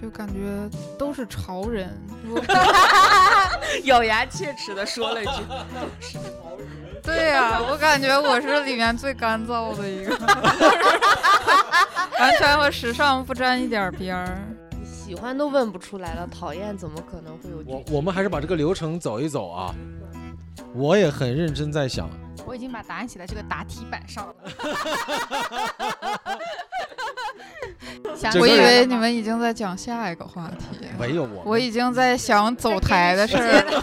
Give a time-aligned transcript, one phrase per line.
[0.00, 0.68] 就感觉
[0.98, 1.90] 都是潮人。
[3.84, 5.54] 咬牙切齿的说了一句：“都
[6.00, 6.66] 是潮人
[7.02, 10.16] 对呀、我感觉我是里面最干燥的一个，
[12.18, 14.42] 完全和时尚不沾一点边儿。
[14.84, 17.62] 喜欢都问不出来了，讨厌怎么可能会有？
[17.66, 19.72] 我我们还是把这个流程走一走啊。
[20.74, 22.08] 我也很认真在想，
[22.44, 24.34] 我已经把答案写在这个答题板上了。
[28.16, 33.82] 想我以为你们已经在讲下一个话题，没有我，我已经在想走台的事儿了。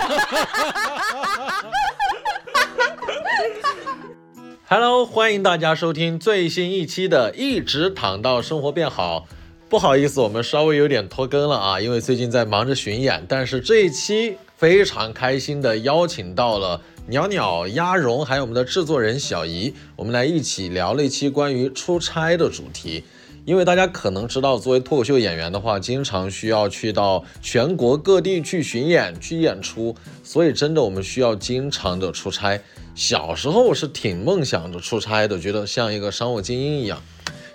[4.67, 9.27] Hello，欢迎大家收听最新一期的《一直躺到生活变好》。
[9.69, 13.23] 不好意思，我们稍微有点拖更了啊，因为最近在忙着巡演。
[13.29, 23.03] 但是这一期非常开心的邀请到了鸟鸟、鸭绒，还有我们的制作人小姨，我们来一起聊了一期关于出差的主题。
[23.45, 32.59] 因为大家可能知道，作为脱口秀演员的话，经常需要去到全国各地去巡演、去演出，所以真的我们需要经常的出差。
[32.95, 37.01] 小时候我是挺梦想着出差的，觉得像一个商务精英一样。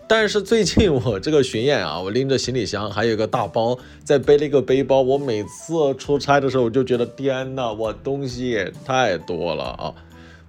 [0.06, 5.00] 但是最近我这个巡演啊，我拎着行李箱，还有一个大包，再背了一个背包。
[5.00, 9.94] 我每次出差的时候，我就觉得天呐，我东西也太多了啊！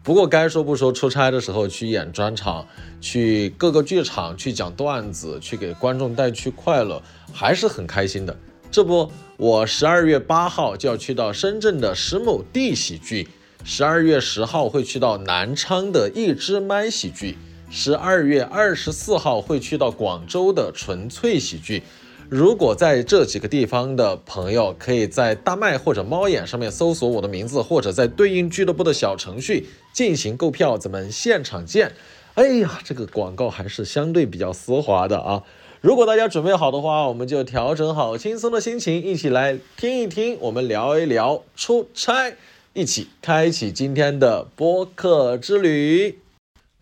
[0.02, 2.66] 不过该说不说，出差的时候去演专场，
[3.02, 7.02] 去各个剧场去讲段子，去给观众带去快乐，
[7.34, 8.36] 还是很开心的。
[8.72, 13.28] 这不，我十二月八号就要去到深圳的石某地喜剧，
[13.64, 17.38] 十二月十号会去到南昌的一支麦喜剧，
[17.70, 21.84] 十二月二十四号会去到广州的纯粹喜剧。
[22.30, 31.94] 如果在这几个地方的朋友，可以在大麦或者猫眼上面搜索我的名字，或者在对应俱乐部的小程序进行购票，咱们现场见。
[32.36, 35.42] 哎呀，这个广告还是相对比较丝滑的啊。
[35.82, 42.36] 如果大家准备好的话，我们就调整好轻松的心情，一起来听一听，我们聊一聊出差，
[42.74, 46.20] 一起开启今天的播客之旅。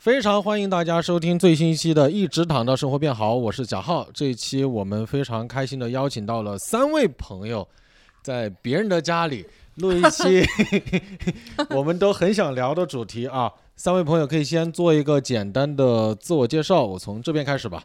[0.08, 4.08] 非常欢迎大家收听最新一期的《一直躺到生活变好》，我是贾浩。
[4.14, 7.68] 这一期我们非常开心的邀请到了三位朋友，
[8.24, 9.46] 在别人的家里
[9.76, 10.46] 录一期
[11.72, 13.52] 我们都很想聊的主题啊。
[13.76, 17.84] 三位朋友可以先做一个简单的自我介绍，我从这边开始吧。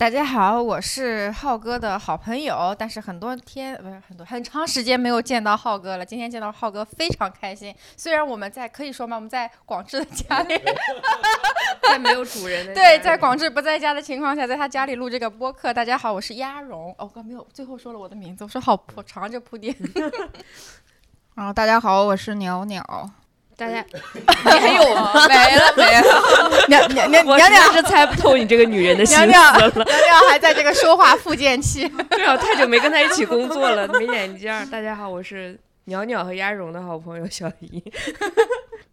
[0.00, 6.06] 大家好，我是浩哥的好朋友，但是很多天不是很多很长时间没有见到浩哥了。
[6.06, 9.16] 今天见到浩哥非常开心，虽然我们在可以说吗？
[9.16, 10.58] 我们在广志的家里
[11.84, 15.70] 在没有主人的对，在广志不在家的情况下，在他家里录这个播客。
[15.74, 16.90] 大家好，我是鸭绒。
[16.92, 19.76] 哦，我刚没有最后说了我的名字，我说好铺长这铺垫。
[21.34, 23.10] 然 后大家好，我是鸟鸟。
[23.60, 25.28] 大家，你还有吗？
[25.28, 29.68] 没了没了，鸟鸟鸟我实鸟鸟在是猜不透你这个女人的心鸟思了。
[29.68, 31.86] 鸟鸟鸟还在这个说话复健期。
[32.08, 34.64] 对啊，太久没跟他一起工作了，没眼镜儿。
[34.64, 37.84] 大家好，我是鸟鸟和鸭绒的好朋友小姨。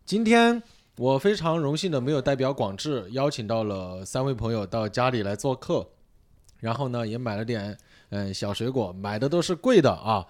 [0.04, 0.62] 今天
[0.98, 5.88] 我非常荣幸的没有代表广智，邀请到了三位朋友到家里来做客，
[6.60, 7.78] 然后呢也买了点
[8.10, 10.26] 嗯小水果，买的都是贵的啊，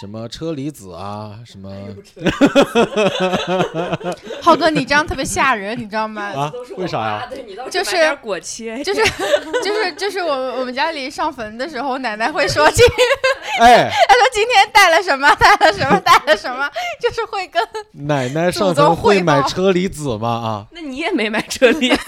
[0.00, 1.70] 什么车厘子啊，什么
[4.42, 6.22] 浩哥，你这样特别吓人，你知道吗？
[6.34, 6.52] 啊？
[6.76, 7.28] 为啥呀？
[7.70, 9.02] 就是果切，就是
[9.62, 12.84] 就是就是我们我们家里上坟的时候，奶奶会说今
[13.60, 16.68] 哎，她说今天带了什么，带了什么，带了什么，
[17.00, 17.62] 就是会跟
[17.92, 20.28] 奶奶上坟会买车厘子吗？
[20.28, 22.00] 啊，那你也没买车厘子呀？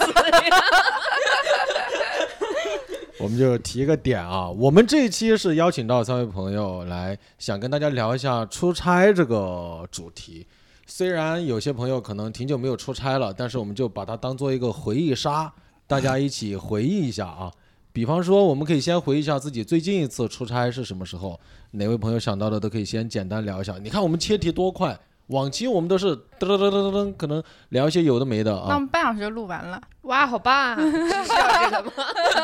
[3.19, 10.45] 我们就提一个点啊，我们这一期是邀请到三位朋友来，想跟大家聊一下出差这个主题。
[10.85, 15.51] 虽然有些朋友可能挺久没有出差了，但是我们就把它当做一个回忆杀，
[15.87, 17.51] 大家一起回忆一下啊。
[17.91, 21.39] 比方说，我们可以先回忆一下自己最近一次出差是什么时候，
[21.71, 23.79] 哪位朋友想到的都可以先简单聊一下。
[23.81, 28.79] 你看我们切题多快，往期我们都是噔噔噔噔噔，可能聊一些有的没的啊那我啊。
[28.79, 29.81] 们半小时就录完了。
[30.03, 30.75] 哇，好棒啊！
[30.79, 31.91] 是要这个吗？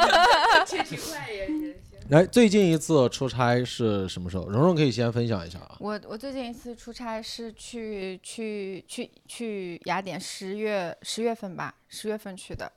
[0.67, 1.75] 切题快也也行。
[2.09, 4.50] 来，最近一次出差是什么时候？
[4.50, 5.77] 蓉蓉可以先分享一下啊。
[5.80, 12.69] 我我最近一次出差是去去去去雅典，十月十月份吧，十月份去的，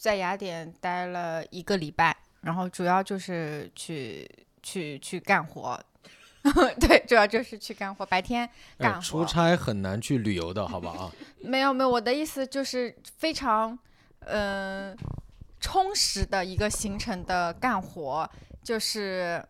[0.00, 4.30] 在雅典待了一个礼拜，然后主要就是去
[4.62, 5.80] 去去干活。
[6.78, 8.48] 对，主要就是去干活，白天
[8.78, 9.00] 干哎，活。
[9.00, 11.10] 出差很难去旅游的，好不好？
[11.40, 13.78] 没有没有，我的意思就是非常，
[14.20, 14.94] 呃，
[15.60, 18.28] 充实的一个行程的干活，
[18.62, 19.42] 就是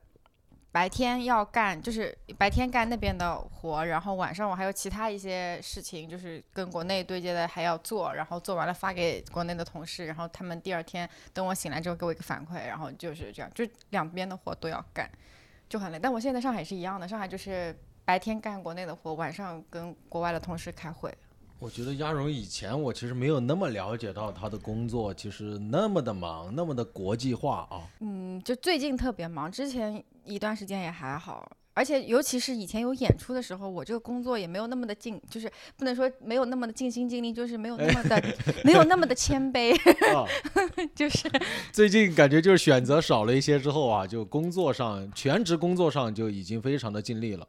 [0.70, 15.08] 白天要干，就是白天干那边的活，然后晚上我还有其他一些事情，就是跟国内对接的还要做，然后做完了发给国内的同事，然后他们第二天等我醒来之后给我一个反馈，然后就是这样，就两边的活都要干，
[15.69, 15.99] 就很累。
[15.99, 21.12] 但我现在在上海是一样的，上海就是白天干国内的活，晚上跟国外的同事开会。
[21.58, 27.81] 我觉得鸭荣以前我其实没有那么了解到他的工作，其实那么的忙，那么的国际化啊。
[28.00, 31.50] 嗯，就最近特别忙，之前一段时间也还好。
[31.74, 38.22] 而且，尤其是以前有演出的时候，我这个工作也没有那么的尽，就是不能说没有那么的尽心尽力，就是没有那么的
[38.64, 39.74] 没有那么的谦卑，
[40.14, 40.24] 啊
[40.94, 41.28] 就是
[41.72, 47.46] 最近感觉就是选择少了一些之后啊，就工作上全职工作上就已经非常的尽力了。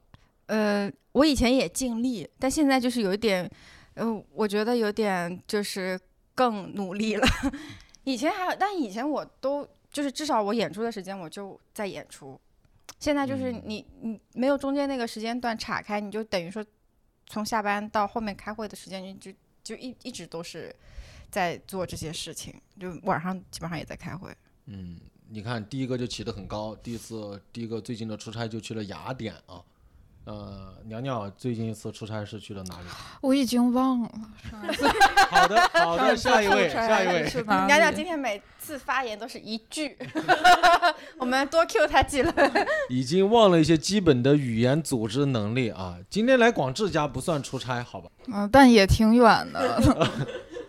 [0.48, 3.50] 呃，我以前也尽力，但现在就是有一点，
[3.94, 6.00] 呃，我觉得有点就是
[6.34, 7.28] 更努力了。
[8.06, 12.40] 以前还，但以前我都就是至少我演出的时间我就在演出，
[13.00, 16.66] 现在就是嗯你你没有中间那个时间段岔开，你就等于说
[17.28, 19.32] 从下班到后面开会的时间，你就
[19.64, 20.76] 就一一直都是
[21.30, 24.36] 在做这些事情，就晚上基本上也在开会。
[24.66, 25.00] 嗯，
[25.30, 29.64] 你看第一个就起得很高，第一次第一个最近的出差就去了雅典啊。
[30.26, 32.86] 呃，娘娘最近一次出差是去了哪里？
[33.22, 34.12] 我已经忘了
[34.50, 34.88] 上一次
[35.30, 37.32] 好的，好的，下一位，下一位。
[37.46, 39.96] 娘娘今天每次发言都是一句，
[41.20, 42.34] 我们多 Q 他几轮。
[42.90, 45.98] 已经忘了一些基本的语言组织能力啊。
[46.10, 48.10] 今天来广志家不算出差，好吧？
[48.34, 49.80] 嗯，但也挺远的，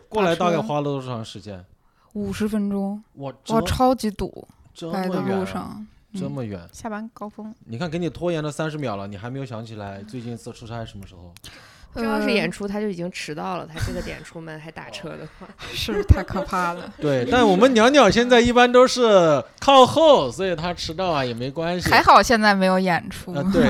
[0.07, 1.65] 过来大概花了多长时间？
[2.13, 5.87] 五十分钟，我我，超级堵，这来的么远啊，路上。
[6.17, 6.61] 嗯这么远。
[6.73, 11.33] 下班高峰，你看，给你拖延了三十秒了，你还没有想起来最近一次出差什么时候？
[11.95, 13.67] 这要是呃演出，他就已经迟到了。
[13.67, 16.93] 他这个点出门还打车的话， 是不是太可怕了。
[16.99, 21.89] 对，但我们鸟鸟现在一般都是靠后，所以他迟到啊也没关系。
[21.91, 23.63] 还好现在没有演出，啊，对，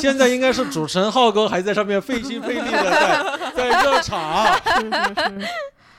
[0.00, 4.46] 现在应该是主持人浩哥还在上面费心费力的在在热场，
[4.78, 5.48] 是是是，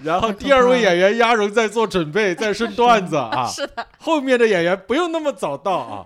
[0.03, 3.47] 然后第二位演员鸭绒在做准备，在顺段子啊。
[3.51, 6.05] 是的，后面的演员不用那么早到啊，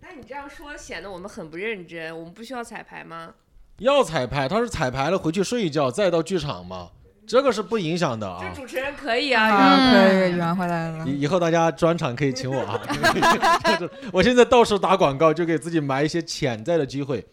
[0.00, 2.16] 那你这样说显得我们很不认真。
[2.18, 3.34] 我们不需要彩排吗？
[3.78, 6.90] 要彩排，他是彩排了回去睡一觉，再到剧场嘛，
[7.26, 8.60] 这个是不影响的啊这。
[8.60, 11.06] 主持人可以啊，啊，可以圆回来了。
[11.06, 12.78] 以以后大家专场可以请我啊！
[13.64, 17.24] 就是我现在到处打广告，就给自己埋一些潜在的机会。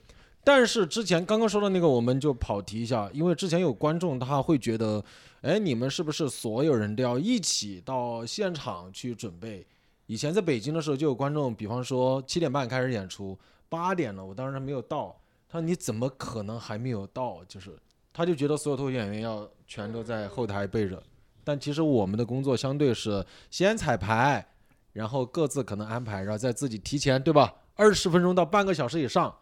[0.43, 5.03] 但是之前刚刚说的那个，我们就跑题一下，因为之前有观众他会觉得，
[5.41, 9.65] 哎，你们是不是所有人都要一起到现场去准备？
[10.07, 13.37] 以前在北京的时候就有观众，比方说七点半开始演出，
[13.69, 15.15] 八点了，我当时还没有到，
[15.47, 17.43] 他说你怎么可能还没有到？
[17.45, 17.77] 就是
[18.11, 21.01] 他就觉得所有脱口演员要全都在后台备着。
[21.43, 24.45] 但其实我们的工作相对是先彩排，
[24.93, 27.53] 然后各自可能安排，然后再自己提前，对吧？
[27.75, 29.37] 二十分钟到半个小时以上，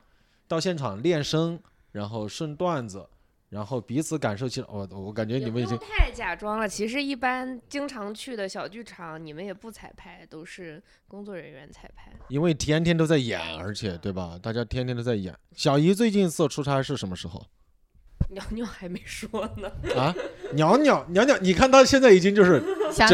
[0.47, 1.59] 到现场练声，
[1.91, 3.07] 然后顺段子，
[3.55, 4.67] 然后彼此感受起来。
[4.69, 6.67] 我、我感觉你们已经太假装了。
[6.67, 12.11] 其实一般经常去的小剧场，你们也不彩排，都是工作人员彩排。
[12.27, 14.37] 因为天天都在演，而且对吧？
[14.43, 15.33] 大家天天都在演。
[15.55, 17.41] 小姨最近一次出差是什么时候
[18.31, 20.13] 鸟鸟还没说呢，啊？
[20.53, 22.61] 鸟鸟鸟鸟，你看她现在已经就是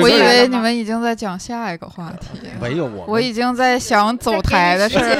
[0.01, 5.05] 我以为你们已经在讲下一个话题，没有我，我已经在想走台的事儿，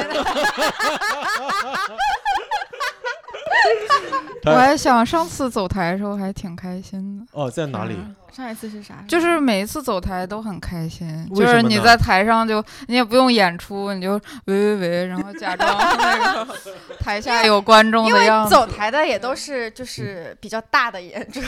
[4.46, 7.26] 我还想上次走台的时候还挺开心的。
[7.32, 7.94] 哦，在哪里？
[7.96, 9.04] 嗯上一次是啥？
[9.06, 14.12] 就是每一次走台都很开心，就是你在台上就你也不用演出，你就
[14.46, 16.56] 喂喂喂，然后假装那个
[16.98, 18.50] 台下有观众的样子。
[18.50, 21.42] 走台的也都是就是比较大的演出，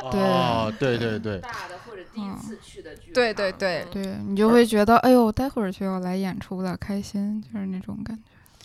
[0.00, 8.22] 哦，对对对，大的或者第一次去的剧对对对对你就会觉得，哎呦，待会儿就要来演出了，开心，就是那种感觉。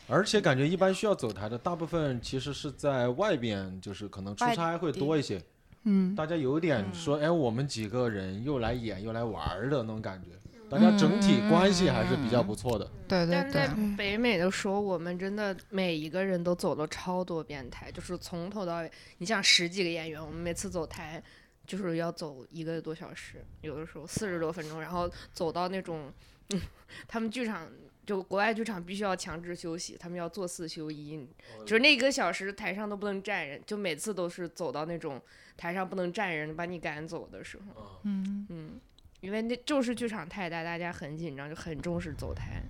[0.09, 5.41] 而且感觉一般需要走台的，大部分其实是在外边，就是可能出差会多一些。
[5.83, 10.29] 嗯，大家有点嗯说，哎，我们几个人又来演又来玩儿的那种感觉，
[10.69, 12.85] 大家整体关系还是比较不错的。
[13.07, 18.91] 对对但是在对，北美的时候，我们真的每一个人都走了超多遍台，就是从头到尾。
[19.19, 21.23] 你像十几个演员，我们每次走台
[21.65, 26.11] 就是要走一个多小时，有的时候四十多分钟，然后走到那种，
[26.49, 26.59] 嗯，
[27.07, 27.65] 他们剧场
[28.09, 31.15] 就国外剧场必须要强制休息，他们要做四休一，
[31.63, 35.21] 就是那一个小时台上都不能站人，就每次都是走到那种
[35.55, 38.79] 台上不能站人，把你赶走的时候，嗯，嗯。
[39.21, 42.63] 因为那就是剧场太大，大家很紧张，就很重视走台。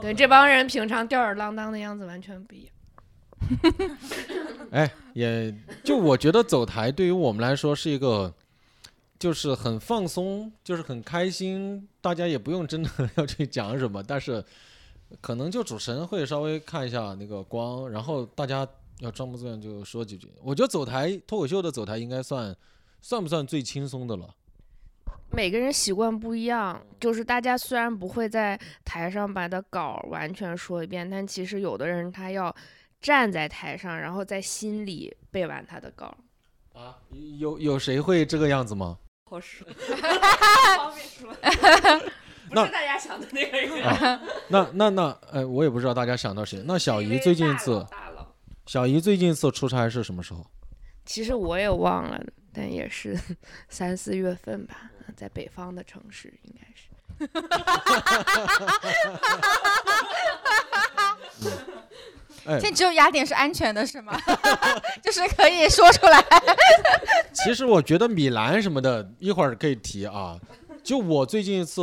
[0.00, 2.72] 跟这帮人平常吊儿郎当的样子完全不一样。
[4.70, 8.32] 哎，也就我觉得走台对于我们来说是一个，
[9.18, 14.44] 就是很放松，就是很开心，大家也不用真的 要去讲什么，但是
[15.20, 18.66] 可能就主持人会稍微看一下那个光，然后大家
[19.00, 20.28] 要装模作样就说几句。
[20.42, 22.54] 我觉得走台脱口秀的走台应该算
[23.00, 24.34] 算不算最轻松的了？
[25.32, 32.54] 每个人习惯不一样，就是大家虽然不会在台上把的稿完全说一遍，但其实有的人他要
[33.00, 36.16] 站在台上，然后在心里背完他的稿。
[36.74, 36.96] 啊，
[37.38, 38.98] 有有谁会这个样子吗？
[39.28, 39.66] 好说，
[40.76, 41.34] 方便说，
[42.48, 43.82] 不是大家想的那个人。
[43.82, 46.62] 啊、那那那，哎，我也不知道大家想到谁。
[46.64, 47.84] 那小姨最近一次，
[48.66, 50.46] 小姨最近一次出差是什么时候？
[51.04, 53.18] 其实我也忘了，但也是
[53.68, 56.86] 三四月份吧，在北方的城市，应该是。
[62.46, 64.18] 哎，现在只有雅典是安全的，是吗？
[65.02, 66.24] 就是可以说出来。
[67.32, 70.40] 其实我觉得米兰什么的，一会儿可以提啊。
[70.82, 71.82] 就我最近一次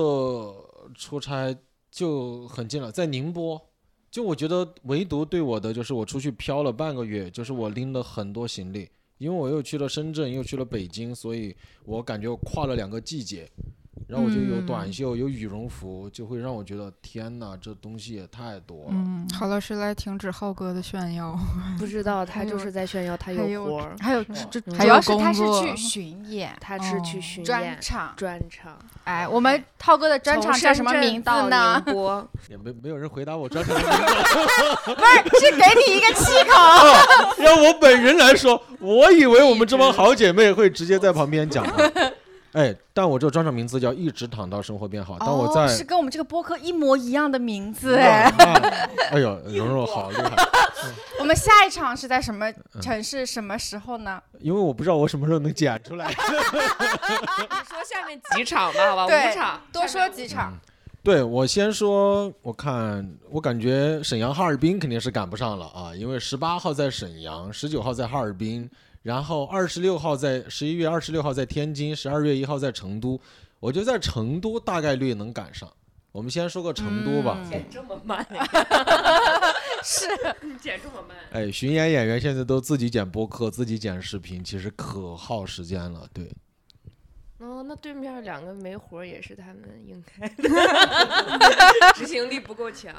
[0.95, 1.55] 出差
[1.91, 3.61] 就很近了，在宁波。
[4.09, 13.49] 就我觉得唯独对我的就是我出去漂了半个月，就是我拎了很多行李，因为我又去了深圳，又去了北京，所以我感觉我跨了两个季节。
[14.07, 18.89] 然后我就有短袖，有羽绒服，就会让我觉得天哪，这东西也太多了。
[18.91, 21.37] 嗯，好了，谁来停止浩哥的炫耀。
[21.79, 28.13] 不知道 他就是在炫耀，他有活儿，还有嗯就还有主要是 他是去巡演他是去巡专演场。
[28.17, 28.77] 专场。
[29.05, 31.83] 哎，我们涛哥的专场叫什么名字呢？
[32.49, 37.43] 也没没有人回答我专场的名字，不是，是给你一个气口。
[37.43, 42.13] 让我本人来说，我以为我们这帮好姐妹会直接在旁边讲的。
[42.53, 48.89] 哎，但我这个专场名字叫“一直躺到生活变好”，但我在、哦、是跟我们这个播客一模一样的名字哎哎。
[49.11, 50.35] 哎呦， 蓉蓉好厉害！
[51.19, 54.21] 我们下一场是在什么城市、什么时候呢？
[54.39, 56.07] 因为我不知道我什么时候能剪出来。
[56.09, 60.53] 你说下面几场吧，好吧，对五场，多说几场。
[61.01, 68.69] 对我先说，我看我感觉沈阳、哈尔滨肯定是赶不上了啊，因为十八号在沈阳，十九号在哈尔滨。
[69.03, 73.19] 然后二十六号在十一月二十六号在天津，十二月一号在成都，
[73.59, 75.71] 我觉得在成都大概率能赶上。
[76.11, 77.37] 我们先说个成都吧。
[77.49, 78.25] 剪这么慢，
[79.83, 80.07] 是
[80.61, 81.17] 剪这么慢。
[81.31, 86.07] 哎，巡演演员现在都自己剪播客，自己剪视频，其实可耗时间了。
[86.13, 86.31] 对。
[87.43, 90.29] 哦，那对面两个没活也是他们应该
[91.93, 92.95] 执行力不够强。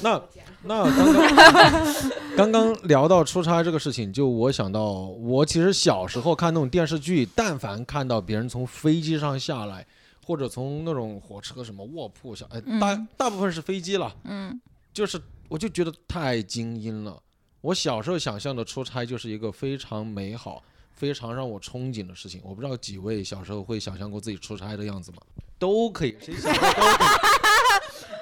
[0.00, 0.22] 那
[0.62, 1.94] 那刚刚
[2.36, 9.84] 刚刚聊到出差这个事情，就我想到，我其实小时候看那种电视剧，但凡看到别人从飞机上下来，
[10.24, 14.60] 或者从那种火车什么卧铺下，哎，大大部分是飞机了，嗯，
[14.92, 17.20] 就是我就觉得太精英了。
[17.60, 20.62] 我小时候想象的出差就是一个非常美好。
[20.94, 25.18] 非常让我憧憬的事情，我不知道几位小时候会想象过自己出差的样子吗？
[25.58, 27.08] 都可以，谁想过都可以。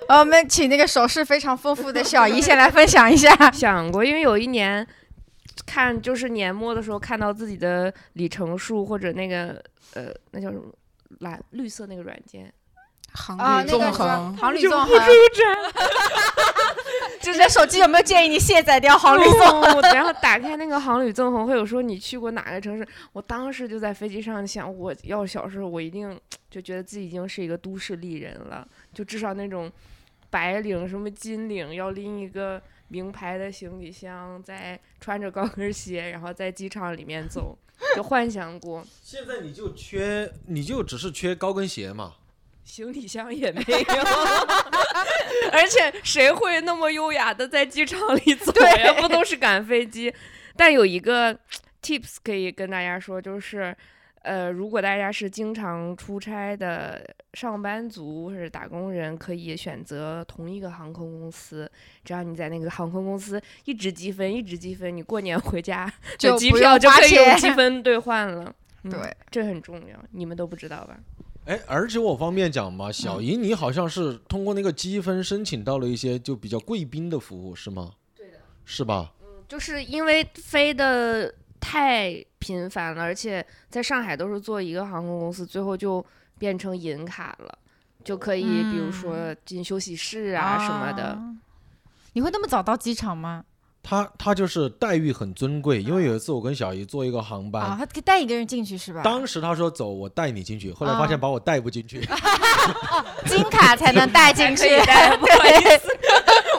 [0.09, 3.35] 呃， 我们请那个手势非常丰富的小姨先来分享一下。
[3.53, 4.87] 想过，因为有一年
[5.67, 9.63] 看就是年末的时候看到自己的里程数或者那个
[9.95, 10.73] 呃那叫什么
[11.21, 12.53] 蓝绿色那个软件，
[13.15, 14.91] 航啊，旅那个纵横，航旅纵横。
[17.21, 19.81] 就是手机有没有建议你卸载掉航旅纵横？
[19.95, 22.87] 然后打开那个航旅纵横，会有说你去过哪个城市？
[23.13, 26.19] 我当时就在飞机上想，我要小时候我一定
[26.51, 29.71] 就觉得自己已经是一个都市丽人了，就至少那种
[30.31, 37.57] 白领什么金领要拎一个名牌的行李箱，再穿着高跟鞋，然后在机场里面走，
[37.95, 38.85] 就幻想过。
[39.01, 42.15] 现在你就缺，你就只是缺高跟鞋嘛。
[42.65, 44.03] 行李箱也没有，
[45.53, 48.93] 而且谁会那么优雅的在机场里走呀？
[49.01, 50.13] 不都是赶飞机？
[50.57, 51.37] 但有一个
[51.83, 53.77] tips 可以跟大家说，就是，
[54.23, 57.05] 呃，如果大家是经常出差的
[57.35, 61.71] 上班族或者打工人，可以选择同一个航空公司，
[62.05, 68.55] 只要你在那个航空公司一直积分，一直积分，你过年回家就机票就可以用积分兑换了。
[68.85, 70.99] 嗯对，这很重要，你们都不知道吧？
[71.47, 72.93] 哎，而且我方便讲吗？
[72.93, 77.93] 小姨，你好像是通过那个积分申请到了一些就比较贵宾的服务，是吗？
[78.17, 78.39] 对的。
[78.65, 79.13] 是吧？
[79.23, 86.05] 嗯就是因为飞的太频繁了，而且在上海都是坐一个航空公司，最后就
[86.39, 87.59] 变成银卡了，
[88.03, 91.05] 就可以比如说进休息室啊什么的。
[91.09, 91.37] 啊
[92.15, 93.45] 你会那么早到机场吗？
[93.83, 99.03] 他他就是待遇很尊贵，因为有一次我跟小姨坐一个航班，啊，他可以带一个人进去是吧？
[99.03, 102.01] 当时他说走，我带你进去，后来发现啊把我带不进去。
[103.27, 104.63] 金卡才能带进去。
[104.63, 105.89] 才可以带不好意思，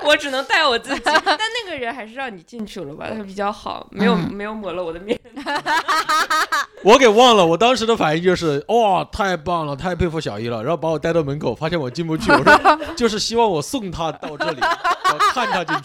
[0.06, 1.02] 我只能带我自己。
[1.06, 5.20] 但那个人还是让你进去了吧，他比较好，没有、嗯没有抹了我的面。
[6.84, 10.62] 我给忘了，我当时的反应就是哇，太棒了，太佩服小姨了。
[10.62, 15.84] 然后把我带到门口，发现我进不去，我说 就是希望我送他到这里，我看他进去。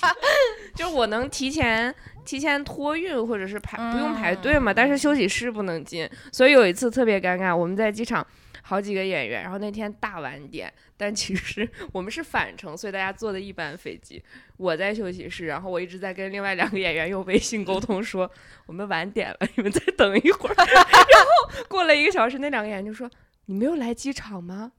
[0.75, 1.93] 就是我能提前
[2.25, 8.25] 提前托运或者是排不用排队嗯嘛，但是休息室不能进，所以有一次特别尴尬，我们在机场
[8.63, 14.23] 好几个演员，然后那天大晚点，但其实 我们是返程，所以大家坐的一班飞机，
[14.59, 18.31] 我在休息室，然后我一直在跟另外两个演员用微信沟通说
[18.67, 23.09] 我们晚点了，你们再等一会儿， 然后过了一个小时，那两个演员就说
[23.47, 24.73] 你没有来机场吗？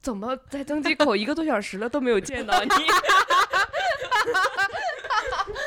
[0.00, 2.70] 怎么在登机口一个多小时了都没有见到你？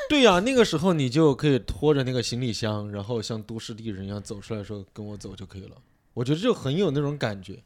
[0.07, 5.75] 对呀、那个时候你就可以拖着那个行李箱，然后像都市丽人一样走出来说跟我走就可以了。
[6.13, 7.61] 我觉得就很有那种感觉。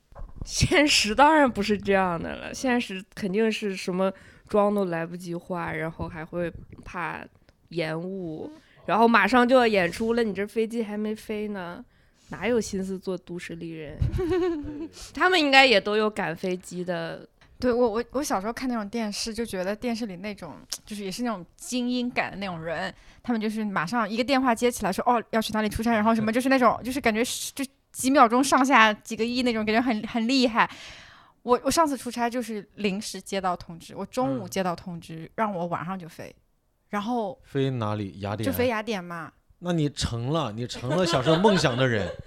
[0.45, 4.11] 现实当然不是这样的了，现实肯定是什么
[4.47, 6.51] 妆都来不及化，然后还会
[6.83, 7.25] 怕
[7.69, 8.51] 延误，
[8.85, 11.83] 然后马上就要演出了，你这飞机还没飞呢，
[12.29, 13.97] 哪有心思做都市丽人？
[15.13, 17.27] 他们应该也都有赶飞机的，
[17.59, 27.23] 对我我我小时候看那种电视，就觉得电视里那种就是也是那种精英感的那种人，他们就是马上一个电话接起来说哦要去哪里出差，然后什么就是那种就是感觉
[27.55, 30.69] 就几秒钟上下几个亿那种，感觉很很厉害。
[31.43, 36.35] 我我上次出差就是临时接到通知，我中午嗯接到通知，让我晚上就飞，
[36.89, 38.19] 然后飞哪里？
[38.19, 38.45] 雅典。
[38.45, 39.31] 就飞雅典嘛。
[39.59, 42.09] 那你成了，你成了小时候梦想的人。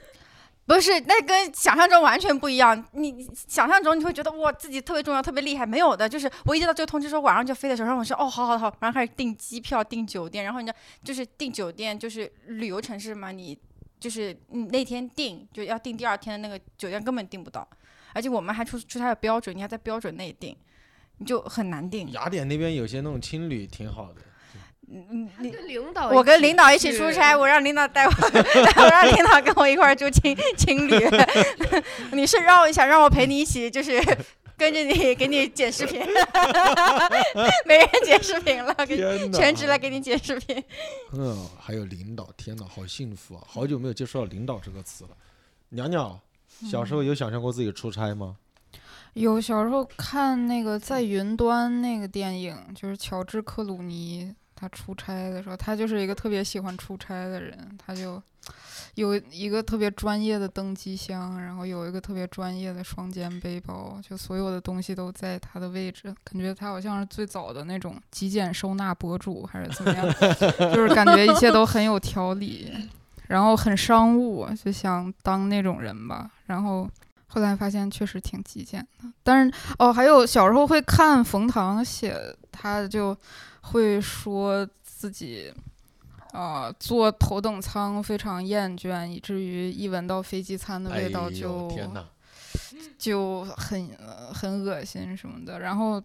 [0.67, 2.85] 不是，那跟想象中完全不一样。
[2.91, 6.09] 你你想象中你会觉得哇自己特别重要、特别厉害，没有的。
[6.09, 13.57] 就是我一接到这个通知说晚上就飞的时候，然后我说哦，好好好，然后开始订机票、订酒店，然后你知道就是订酒店，就是旅游城市嘛，你
[13.99, 17.67] 就是你那天订就要订第二天的那个酒店根本订不到，
[18.13, 20.57] 而且我们还出出差的标准，你还在标准内订，
[21.19, 22.11] 你就很难订。
[22.13, 24.21] 雅典那边有些那种青旅挺好的。
[24.89, 28.13] 嗯，你跟领导我跟领导一起出差，我让领导带我，
[28.81, 30.95] 我让领导跟我一块儿住青青旅。
[32.13, 34.01] 你是让我想，让我陪你一起，就是
[34.57, 36.01] 跟着你给你剪视频，
[37.67, 39.39] 没人剪视频了，给天哪！
[39.39, 40.63] 全职来给你剪视频。
[41.13, 43.45] 嗯，还有领导，天哪，好幸福啊！
[43.47, 45.11] 好久没有接触到领导这个词了。
[45.69, 46.19] 娘娘，
[46.71, 48.37] 小时候有想象过自己出差吗？
[49.13, 58.23] 有小时候看那个在云端那个电影，就是乔治克鲁尼他出差的时候，他就是一个特别喜欢出差的人，他就
[58.95, 70.07] 有一个特别专业的登机箱，然后有一个特别专业的双肩背包，就所有的东西都在他的位置，感觉他好像是最早的那种极简收纳博主还是怎么样，
[70.75, 72.73] 就是感觉一切都很有条理，
[73.27, 76.89] 然后很商务，就想当那种人吧，然后。
[77.29, 82.17] 后来发现确实挺极简的，但是哦，还有小时候会看冯唐写，
[82.51, 83.15] 他就
[83.61, 85.53] 会说自己，
[86.37, 91.71] 呃，坐头等舱非常厌倦，以至于一闻到飞机餐的味道就！
[92.99, 95.61] 就很、呃很恶心什么的。
[95.61, 96.03] 然后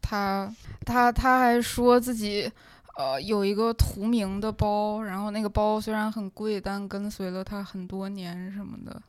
[0.00, 0.52] 他
[0.86, 2.50] 他他还说自己
[2.96, 9.00] 呃有一个图名的包，然后那个包虽然很贵，但跟随了他很多年什么的。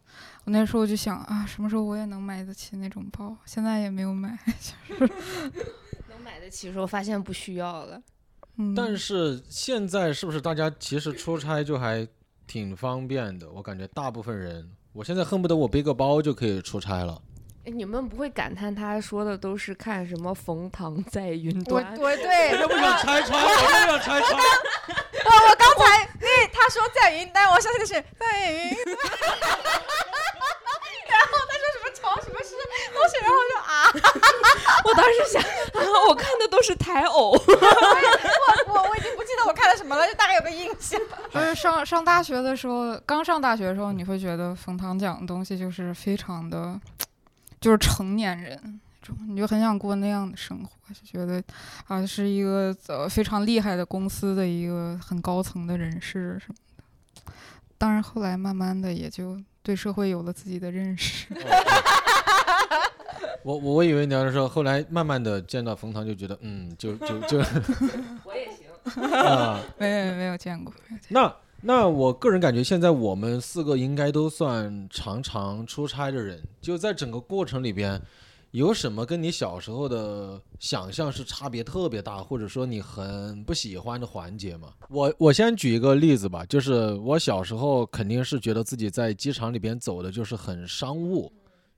[0.46, 3.36] 我那时候就想啊，什么时候我也能买得起那种包？
[3.46, 4.38] 现在也没有买。
[4.90, 5.12] 就是
[6.10, 8.02] 能买得起的时候，发现不需要了。
[8.58, 12.08] 嗯，但是现在是不是大家其实出差就还
[12.46, 13.50] 挺方便的？
[13.50, 17.22] 我感觉大部分人，我现在恨不得我背个包就可以出差了。
[17.66, 21.98] 哎，你们不会感叹他说的都是看什么冯唐在云端？
[21.98, 24.38] 我 对，我就不想拆穿，我就不想拆穿。
[24.38, 28.86] 哦，我刚才因为他说在云端，我相信的是在云端，
[31.08, 32.50] 然后他说什么朝什么是
[32.92, 33.72] 东西，然后我就啊，
[34.84, 35.48] 我当时想，啊，
[36.10, 37.32] 我看的都是台偶。
[37.38, 37.38] 我
[38.74, 41.00] 我我已经不记得我看了什么了，就大概有个印象。
[41.34, 46.80] 就是上上大学的时候，刚上大学的时候，你会觉得冯唐讲的东西就是非常的，
[47.62, 48.80] 就是成年人
[49.28, 51.44] 你就很想过那样的生活，就觉得
[51.88, 57.34] 啊是一个呃非常厉害的公司的一个很高层的人士什么的。
[57.78, 61.28] 当然后来慢慢的也就对社会有了自己的认识。
[61.32, 61.40] 我
[63.44, 67.38] 我我以为你要是说，后来慢慢的见到冯唐，就觉得嗯，就就就
[68.24, 69.04] 我也行。
[69.04, 69.62] 啊。
[69.78, 70.74] 没有没有见过，
[71.10, 76.42] 那那我个人感觉，现在我们四个应该都算常常出差的人。
[76.62, 78.02] 就在整个过程里边，
[78.52, 84.70] 有什么跟你小时候的想象是差别特别大，或者说你很不喜欢的环节吗？
[84.90, 91.32] 我我先举一个例子吧，就是我小时候肯定是觉得自己在机场里边走的就是很商务，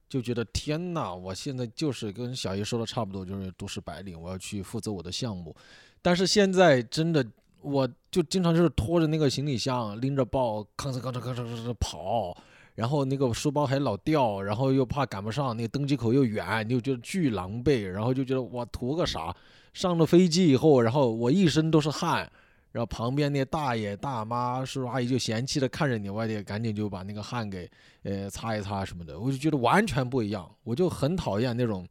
[0.08, 5.56] 就觉得天呐，我现在就是跟小姨说的差不多，就是都市白领，我要去负责我的项目。
[6.02, 7.26] 但是现在真的，
[7.62, 12.38] 我就经常就是拖着那个行李箱，拎着包，吭哧吭哧吭哧吭哧跑，
[12.76, 19.36] 然后那个书包还老掉，然后又怕赶不上，那个登机口又远，你就觉得巨狼狈，然后就觉得我图个啥？
[19.74, 22.32] 上了飞机以后，然后我一身都是汗。
[22.76, 27.72] 然后旁边那大爷大妈、叔叔阿姨就嫌弃的看着你，我得赶紧就把那个汗给
[28.04, 31.88] 呃擦一擦什么的，我就觉得完全不一样，我就很讨厌那种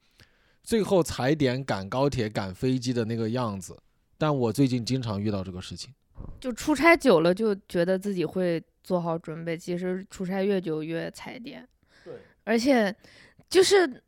[0.63, 3.75] 最后踩点赶高铁、赶飞机的那个样子。
[4.19, 5.91] 但我最近经常遇到这个事情，
[6.39, 11.67] 就出差久了，就觉得自己会做好准备，其实出差越久越踩点。
[12.05, 12.13] 对，
[12.45, 12.95] 而且
[13.49, 14.03] 就是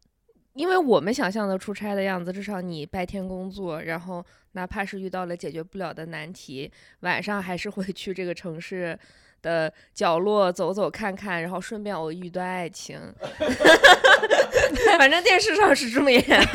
[0.56, 4.24] 因为我们想象的出差的样子，至少你白天工作，然后。
[4.52, 8.98] 哪怕是遇到了解决不了的难题，晚上还是会去这个城市
[9.42, 12.98] 的角落走走看看，然后顺便偶遇一段爱情。
[14.98, 16.46] 反正电视上是这么演的。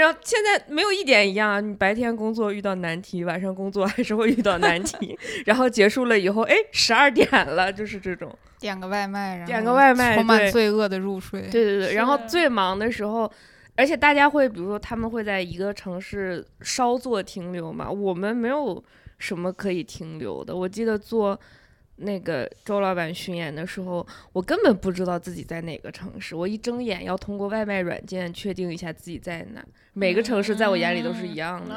[0.00, 5.18] 然后现在没有一点一样啊，你白天工作遇到难题，晚上工作还是会遇到难题。
[5.44, 8.34] 然后结束了以后，哎，十二点了，就是这种。
[8.58, 11.42] 点个外卖，然后点个外卖，充满罪恶的入睡。
[11.42, 13.30] 对对对，然后最忙的时候。
[13.76, 18.82] 而且大家会，比如说他们会在一个城市稍作停留嘛，我们没有
[19.16, 20.54] 什么可以停留的。
[20.54, 21.38] 我记得做
[22.00, 29.64] 那个周老板巡演的时候，我根本不知道自己在哪个城市，我一睁眼要通过外卖软件确定一下自己在哪。
[29.92, 31.74] 每个城市在我眼里都是一样的，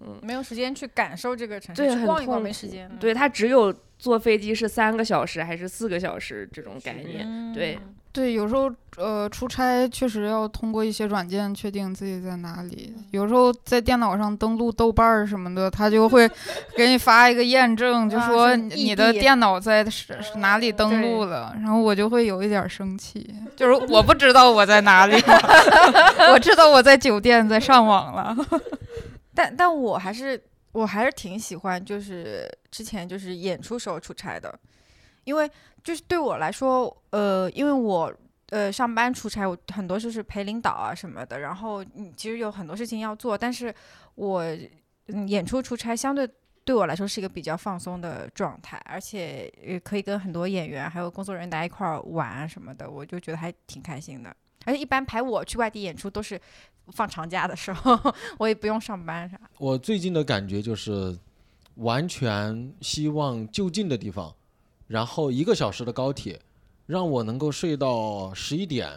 [0.00, 2.90] 嗯，没有时间去感受这个城市，对，逛一逛没时间。
[2.98, 7.78] 对他只有坐飞机是三个小时还是四个小时这种概念，对。
[8.12, 12.94] 对，有时候呃出差确实要通过一些软件确定自己在哪里。
[13.10, 16.30] 有时候在电脑上登录豆瓣儿什么的，他就会
[16.76, 21.56] 给你发一个验证，就说你的电脑在是哪里登录了。
[21.56, 25.16] 然后我就会有一点生气，就是我不知道我在哪里，
[26.30, 28.36] 我知道我在酒店在上网了。
[29.34, 30.38] 但但我还是
[30.72, 34.54] 我还是挺喜欢，就是之前就是演出时候出差的，
[35.24, 35.50] 因为。
[35.82, 38.12] 就是对我来说，呃，因为我
[38.50, 43.74] 呃上班出差，我很多就是陪领导啊什么的，然后嗯，其实有很多事情要做，但是
[44.14, 44.44] 我
[45.26, 46.28] 演出出差相对
[46.64, 54.34] 对我来说是一个比较放松的状态，而且也可以跟很多演员还有工作人员大家一块儿玩什么的，我就觉得还挺开心的。
[54.64, 56.40] 而且一般排我去外地演出都是
[56.92, 57.98] 放长假的时候，
[58.38, 59.36] 我也不用上班啥。
[59.58, 61.18] 我最近的感觉就是
[61.76, 64.32] 完全希望就近的地方。
[64.92, 66.38] 然后一个小时的高铁，
[66.84, 68.90] 让我能够睡到十一点，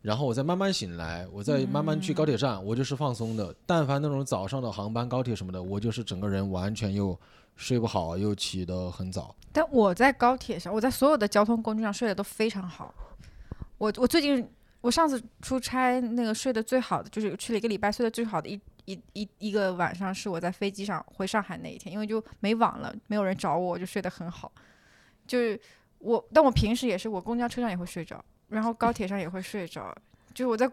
[0.00, 3.52] 然后我再慢慢醒来，我再慢慢去高铁站，我就是放松的。
[3.66, 7.18] 但凡那种早上的航班、高铁什么的，我就是整个人完全又
[7.56, 9.34] 睡不好，又起得很早。
[9.50, 12.94] 但我在高铁上，我在所有的交通工具上睡得都非常好。
[13.78, 14.48] 我我最近
[14.80, 24.52] 我上次出差那个睡得最好的，就是去了一个礼拜睡得最好的一一一一个晚上，是我在飞机上回上海那一天，因为就没网了，没有人找我，我就睡得很好。
[25.32, 25.58] 就是
[25.96, 29.96] 我，但我平时也是，我公交车上也会睡着，然后高铁上也会睡着，
[30.34, 30.70] 就是我在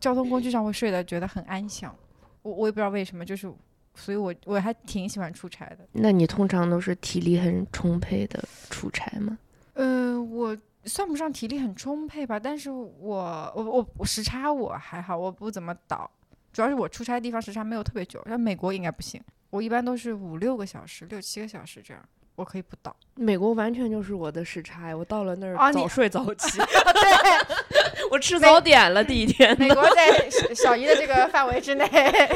[0.00, 1.94] 交通工具上会睡的，觉得很安详。
[2.40, 3.52] 我我也不知道为什么，就是，
[3.94, 5.86] 所以我我还挺喜欢出差的。
[5.92, 9.36] 那你通常都是体力很充沛的出差吗？
[9.74, 16.10] 呃，我算不上体力很充沛吧，但是我我我我时差我还好，我不怎么倒，
[16.54, 22.02] 主要是我出差的地方时差没有特别久，像美国应该不行，我一般都是五六个小时，六七个小时这样。
[22.36, 26.58] 我可以不倒，美国完全就是我的时差，我到了那儿早睡早起。
[26.64, 29.54] 对，我吃早点了第一天。
[29.58, 31.86] 美国在 小姨的这个范围之内。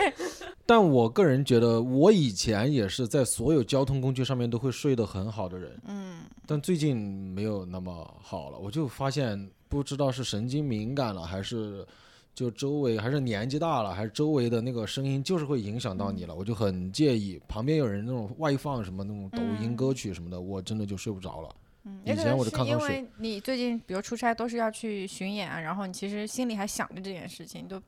[0.67, 5.79] 但我个人觉得，我以前也是在所有交通工具上面都会睡得很好的人。
[5.87, 6.21] 嗯。
[6.47, 11.87] 但最近没有那么好了，我就发现不知道是神经敏感了还是。
[12.35, 17.41] 就周围还是年纪大了，还是周围的那个声音，就是会影响到你了，我就很介意。
[17.47, 21.57] 旁边有人那种外放什么那种抖音歌曲什么的，我真的就睡不着了。
[21.85, 27.81] 嗯，以前我就看因为你最近比如出差都是要去巡演啊，然后你其实心里还想着这件事情，都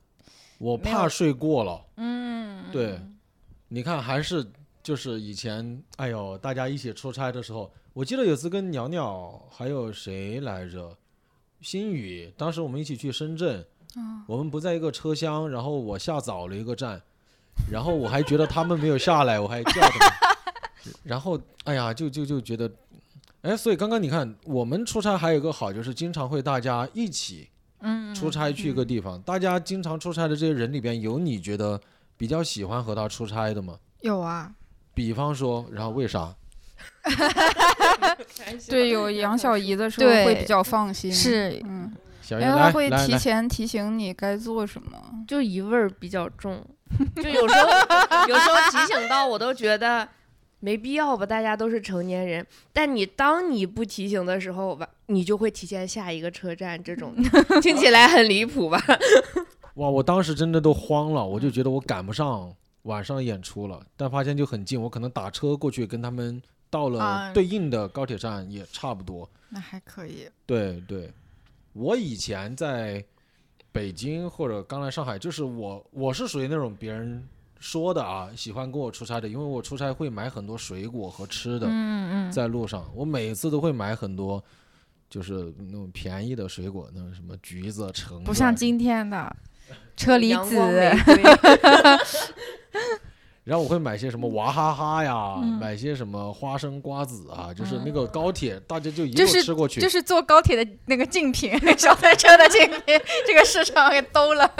[0.59, 1.85] 我怕睡过了。
[1.97, 3.01] 嗯，对，
[3.67, 4.45] 你看还是
[4.81, 10.95] 就是以前，哎呦，大家一起出差的时候，我记得有次跟鸟鸟还有谁来着，
[11.59, 13.65] 心雨，当时我们一起去深圳。
[14.27, 17.01] 我们不在一个车厢，然后我下早了一个站，
[17.71, 22.69] 然后我还觉得他们没有下来，我还叫他们，然后哎呀，就就就觉得，
[23.41, 29.21] 哎，所以刚刚你看，我们出差还有一个好，就是经常会大家一起，嗯，出差去一个地方。
[29.21, 31.79] 大家经常出差的这些人里边，有你觉得
[32.15, 33.79] 比较喜欢和他出差的吗？
[34.01, 34.51] 有啊，
[34.93, 36.35] 比方说，然后为啥？
[38.67, 41.91] 对，有杨小姨的时候会比较放心，是，嗯。
[42.27, 44.91] 小因为他会提前提醒你该做什么。
[45.27, 46.61] 就一味儿比较重，
[47.15, 50.07] 就有时候有时候提醒到我都觉得
[50.59, 52.45] 没必要吧，大家都是成年人。
[52.73, 57.15] 但你当你不提醒的时候吧，你就会提前下一个车站，这种
[57.63, 58.81] 听起来很离谱吧？
[59.75, 62.51] 哇，我当时真的都慌了，我就觉得我赶不上
[62.83, 69.29] 晚上演出了，但发现就很近，我可能打车过去跟他们到了啊对应的高铁站也差不多。
[69.49, 70.27] 那还可以。
[70.45, 71.09] 对对，
[71.77, 73.03] 我以前在
[73.71, 77.23] 北京或者刚来上海，就是我我是属于那种别人
[77.59, 84.43] 说的啊，喜欢跟我出差的，因为我出差会买很多水果和吃的，嗯嗯，在路上，我每次都会买很多，
[85.09, 89.35] 就是那种便宜的水果，那种什么橘子、橙子，不像今天的
[89.95, 90.57] 车厘子，
[93.47, 104.51] 然后我会买些什么娃哈哈呀，嗯买些什么花生瓜子啊，就是那个高铁大家就一路就是吃过去，就是坐高铁的那个竞品， 小推车的竞品， 这个市场给兜了。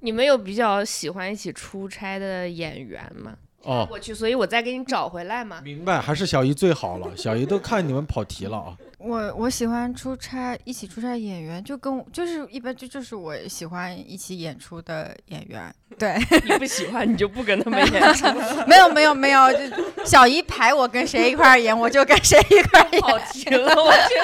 [0.00, 3.34] 你们有比较喜欢一起出差的演员吗？
[3.62, 5.60] 哦，我去，所以我再给你找回来嘛。
[5.62, 8.76] 明白，还是小姨最好了，小姨都看你们跑题了啊。
[8.98, 15.74] 我我喜欢出差，一起出差演员，就跟我就是一般就就是我喜欢一起演出的演员。
[15.98, 18.26] 对，你不喜欢，你就不跟他们演出，
[18.66, 19.58] 没有没有没有，就
[20.04, 23.00] 小姨排我跟谁一块儿演，我就跟谁一块儿演。
[23.00, 24.14] 跑题了，我去。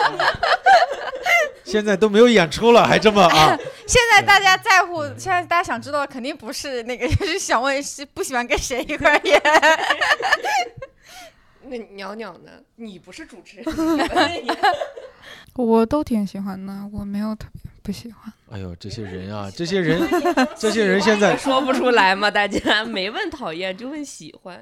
[1.64, 3.56] 现在都没有演出了，还这么啊？
[3.86, 9.40] 现在大家在乎，现在大家想知道肯定不是那个，就是想问是不喜欢跟谁一块儿演。
[11.62, 12.50] 那鸟鸟呢？
[12.76, 13.66] 你不是主持人，
[15.54, 18.32] 我都挺喜欢的，我没有特别不喜欢。
[18.50, 20.00] 哎呦，这些人啊， 这些人，
[20.56, 22.30] 这些人现在说不出来吗？
[22.30, 24.60] 大家没问讨厌，就问喜欢。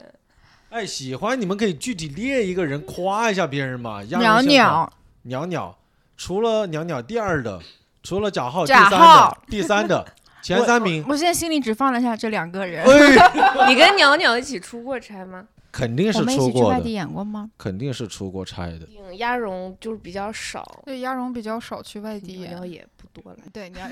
[0.70, 4.02] 哎喜欢，你们可以具体列一个人夸一下别人嘛。
[4.09, 5.78] 让人鸟鸟，鸟鸟，
[6.16, 7.61] 除了鸟鸟第二的，
[8.02, 10.07] 除了贾浩第三的，第三的
[10.42, 12.85] 前三名，我现在心里只放得下这两个人。
[12.85, 15.46] 哎，你跟鸟鸟一起出过差吗？
[15.70, 17.50] 肯定是出过的外地，演过吗？
[17.59, 18.88] 肯定是出过差的。
[18.98, 23.38] 嗯，鸭绒就是比较少，对，鸭绒比较少去外地也不多了。
[23.52, 23.85] 对，鸟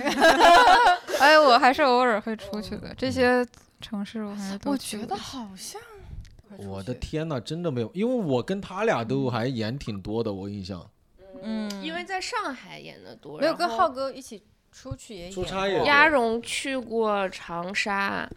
[1.20, 2.94] 哎，我还是偶尔会出去的。
[2.96, 3.46] 这些
[3.80, 5.80] 城市我还是都我觉得好像
[6.58, 10.84] 我的天呐，真的没有，因为我跟他俩都还演挺多的，我印象。
[11.42, 18.28] 嗯因为在上海演的多，没有跟浩哥一起出去也演出差也鸭绒去过长沙、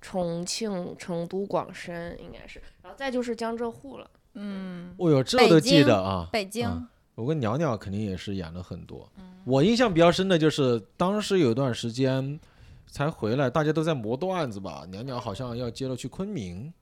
[0.00, 4.10] 重庆、成都、广深，应该是，然后再就是江浙沪了。
[4.34, 6.28] 嗯，哦哟，这都记得啊。
[6.32, 9.06] 北京嗯我跟鸟鸟肯定也是演了很多。
[9.18, 12.38] 嗯我印象比较深的就是当时有一段时间
[12.86, 14.86] 才回来，大家都在磨段子吧。
[14.90, 16.72] 鸟鸟好像要接了去昆明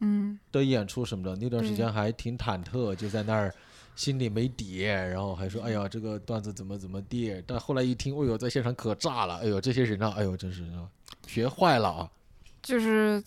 [0.00, 3.52] 嗯，的演出什么的，那段时间还挺忐忑，就在那儿
[3.96, 10.86] 心里没底，然后还说：“哎呀，这个段子怎么怎么地。”但后来一听，哎呦，在现场可炸了，哎呦，这些人啊，哎呦，真是啊
[11.26, 12.10] 学坏了啊。
[12.68, 13.22] 就是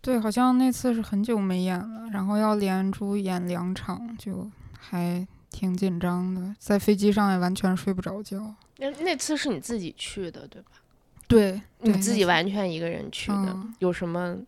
[0.00, 8.54] 对，好像那次是很久没演了，然后要连着演两场，就还挺紧张的，在飞机上也完全睡不着觉。
[8.78, 10.70] 那那次是你自己去的，对吧？
[11.28, 14.38] 对，你自己完全一个人去的，嗯有什么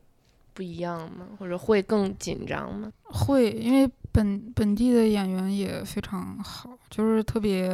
[0.54, 1.26] 不一样吗？
[1.38, 2.90] 或者会更紧张吗？
[3.02, 7.70] 会，因为本本地的演员也非常好，就是特别，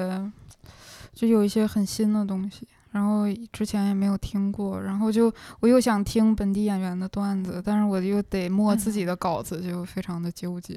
[1.14, 2.66] 就有一些很新的东西，
[2.98, 10.76] 然后之前也没有听过，然后就我又想听本地演员的段子，但是我又得默自己的稿子，就非常的纠结。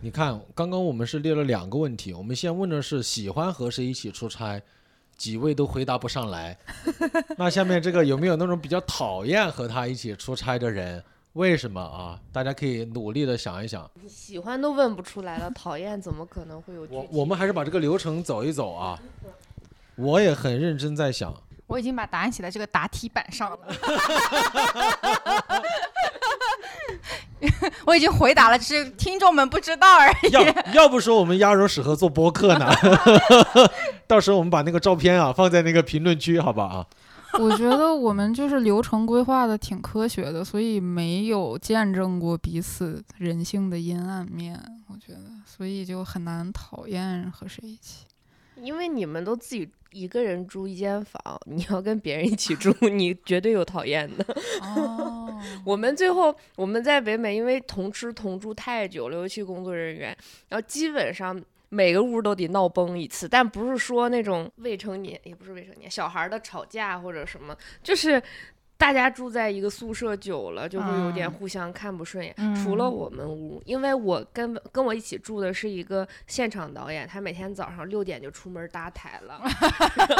[0.00, 4.60] 你看，刚刚我们是列了两个问题，我们先问的是喜欢和谁一起出差，
[5.16, 6.58] 几位都回答不上来。
[7.38, 11.00] 那下面这个有没有那种比较讨厌和他一起出差的人？
[11.34, 12.20] 为什么啊？
[12.32, 13.88] 大家可以努力的想一想。
[14.02, 16.84] 你喜欢都问不出来了，讨厌怎么可能会有？
[16.90, 19.00] 我我们还是把这个流程走一走啊。
[19.96, 21.30] 我也很认真在想，
[21.70, 23.58] 我已经把答案写在这个答题板上了。
[27.86, 30.30] 我已经回答了，只是听众们不知道而已。
[30.32, 32.68] 要要不说我们鸭肉适合做播客呢。
[34.08, 36.84] 到时候我们把那个照片啊放在那个评论区，好吧啊？
[37.38, 48.06] 我觉得我们就是流程规划的挺科学的，所以没有见证过彼此人性的阴暗面，我觉得，所以就很难讨厌和谁一起。
[48.60, 54.24] 因为你们都自己一个人住一间房，你要跟别人一起住， 你绝对有讨厌的。
[54.62, 60.16] 哦， 我们最后我们在北美，因为同吃同住太久了，尤其工作人员，
[60.48, 68.22] 然后基本上每个屋都得闹崩一次，但不是说那种未成年，也不是未成年小孩儿的吵架或者什么，就是
[68.80, 72.34] 大家住在一个宿舍久了，就会有点嗯互相看不顺眼。
[72.56, 79.38] 除了嗯我们屋，因为我跟跟我一起住的是一个现场导演，他每天早上六点就出门搭台了。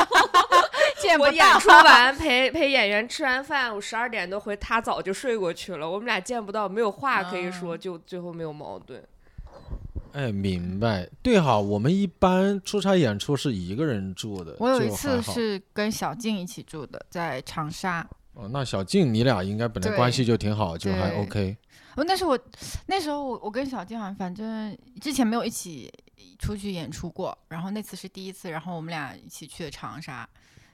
[1.01, 5.90] 见不我演出完陪陪演员吃完饭，我十二点多回，他早就睡过去了。
[5.90, 9.03] 我们俩见不到，没有话可以说，嗯就最后没有矛盾。
[10.12, 11.09] 哎，明白。
[11.23, 14.55] 对哈，我们一般出差演出是一个人住的。
[14.59, 18.07] 我有一次是跟小静一起住的，在长沙。
[18.40, 21.55] 哦，那小静你俩应该本来关系就挺好，就还 OK。
[21.96, 22.38] 哦，那是我
[22.87, 25.92] 那时候我我跟小静好像反正之前没有一起
[26.38, 30.26] 出去演出过，然后那次是第一次，然后我们俩一起去的长沙，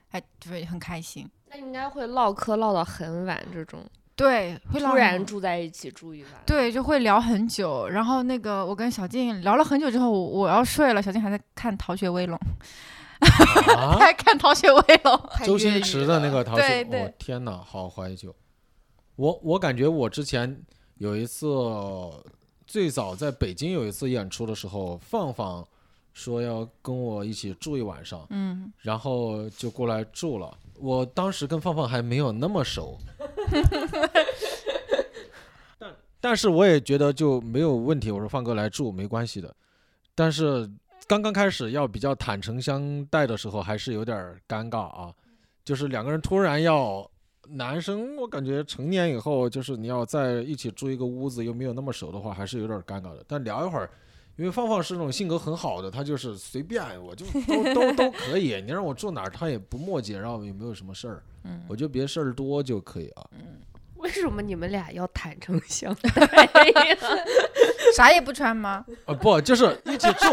[0.08, 1.28] 还就是很开心。
[1.50, 3.80] 那应该会唠嗑唠到很晚，这种
[4.14, 6.32] 对，会聊突然住在一起住一晚。
[6.44, 7.88] 对，就会聊很久。
[7.88, 12.38] 然后那个我跟小静聊了很久之后，我我要睡了，小静还在看《逃学威龙》，
[13.76, 18.34] 啊， 还看《逃学威龙》太周星驰的那个逃学，对对哦天哪，好怀旧。
[19.16, 20.60] 我我感觉我之前
[20.98, 21.46] 有一次
[22.66, 25.66] 最早在北京有一次演出的时候，放放
[26.12, 30.56] 说要跟我一起住一晚上，嗯，然后就过来住了。
[30.78, 32.98] 我当时跟放放还没有那么熟，
[35.78, 38.10] 但但是我也觉得就没有问题。
[38.10, 39.54] 我说放哥来住没关系的，
[40.14, 40.68] 但是
[41.06, 45.14] 刚刚开始要比较坦诚相待的时候，还是有点儿尴尬啊。
[45.64, 47.08] 就是两个人突然要，
[47.48, 53.24] 男生我感觉成年以后，就是你要在一起住一个屋子又没有那么熟的话，还是有点儿尴尬的。
[53.26, 53.90] 但聊一会儿。
[54.38, 63.26] 因为放放是那种性格很好的，他就是随便我就都都都可以，你让我住哪儿他也不墨迹，然后也没有什么事儿，嗯我就别事儿多就可以啊。
[64.06, 66.96] 为什么你们俩要坦诚相待呀？
[67.96, 68.84] 啥也不穿吗？
[69.04, 70.26] 啊不，就是一起住，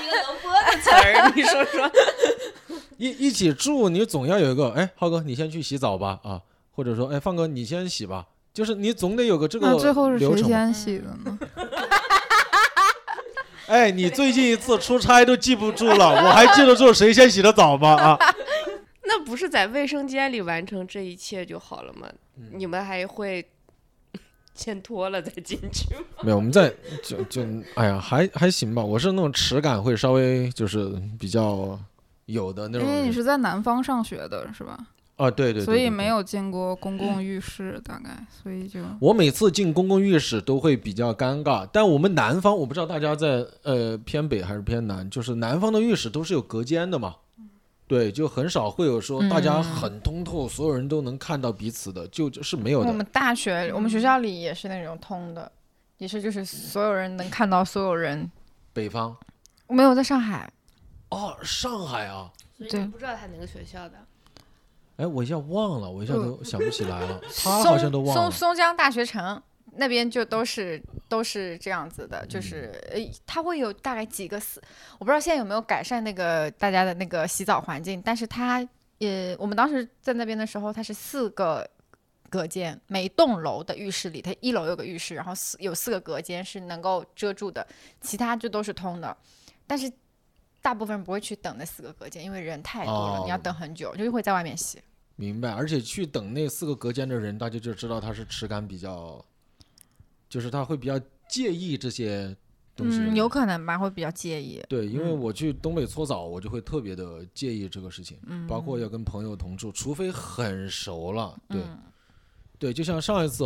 [0.00, 1.88] 一个能播的词儿， 你说说。
[2.96, 6.40] 一一起住，你总要有一个，哎，浩哥你先去洗澡吧啊，
[6.74, 10.48] 或者说，哎，放哥你先洗吧，就是你总得有个这个那最后是谁流程嘛。
[10.48, 11.38] 先洗的呢？
[13.66, 17.90] 哎，你最近一次出差都记不住了，我还记得住谁先洗的澡吗？
[17.94, 18.18] 啊，
[19.18, 22.08] 那不是在卫生间里完成这一切就好了吗？
[22.38, 23.46] 嗯你们还会
[24.54, 26.02] 先脱了再进去吗？
[26.24, 26.72] 没有，我们在
[27.02, 27.42] 就就
[27.74, 28.82] 哎呀，还还行吧。
[28.82, 31.78] 我是那种耻感会稍微就是比较
[32.26, 32.86] 有的那种。
[32.88, 34.78] 因为你是在南方上学的，是吧？
[35.16, 47.16] 啊，对对对，所以没有进过公共浴室，大概，所以就 我每次进公共浴室都会比较尴尬，但我们南方我不知道大家在呃偏北还是偏南，就是南方的浴室都是有隔间的嘛，
[47.92, 52.88] 对，就很少会有说大家嗯很通透，所有人都能看到彼此的，就就是没有的。
[52.88, 55.52] 我们大学，我们学校里也是那种通的，
[55.98, 58.30] 也是就是所有人能看到所有人。
[58.72, 59.14] 北方
[59.66, 60.50] 我没有在上海，
[61.10, 63.98] 哦，上海啊，对所以不知道他哪个学校的。
[64.96, 68.30] 哎，我一下忘了，我一下都想不起来了， 他好像都忘了松。
[68.30, 69.42] 松江大学城
[69.76, 74.62] 那边就都是都是这样子的，就是呃，它会有大概几个四，
[74.98, 78.66] 我不知道现在有没有改善那个大家的那个洗澡环境，但是它
[79.00, 81.68] 呃，我们当时在那边的时候，它是四个。
[82.30, 87.66] 隔间，每栋楼的浴室里，它一楼有个浴室，然后四有四个隔间是能够遮住的，
[88.00, 89.14] 其他就都是通的。
[89.66, 89.92] 但是
[90.62, 94.80] 大部分人不会去等那四个隔间，因为人太多了，你要哦等很久，就会在外面洗。
[95.16, 99.22] 明白，而且去等那四个隔间的人，大家就知道他是持感比较，
[100.32, 102.34] 就是他会比较介意这些
[102.74, 102.96] 东西。
[103.00, 104.62] 嗯，有可能吧，会比较介意。
[104.66, 111.38] 对，因为嗯我去东北搓澡，我就会特别的介意这个事情，嗯，包括要跟朋友同住，除非很熟了。
[111.50, 111.78] 对、嗯
[112.58, 113.44] 对，就像上一次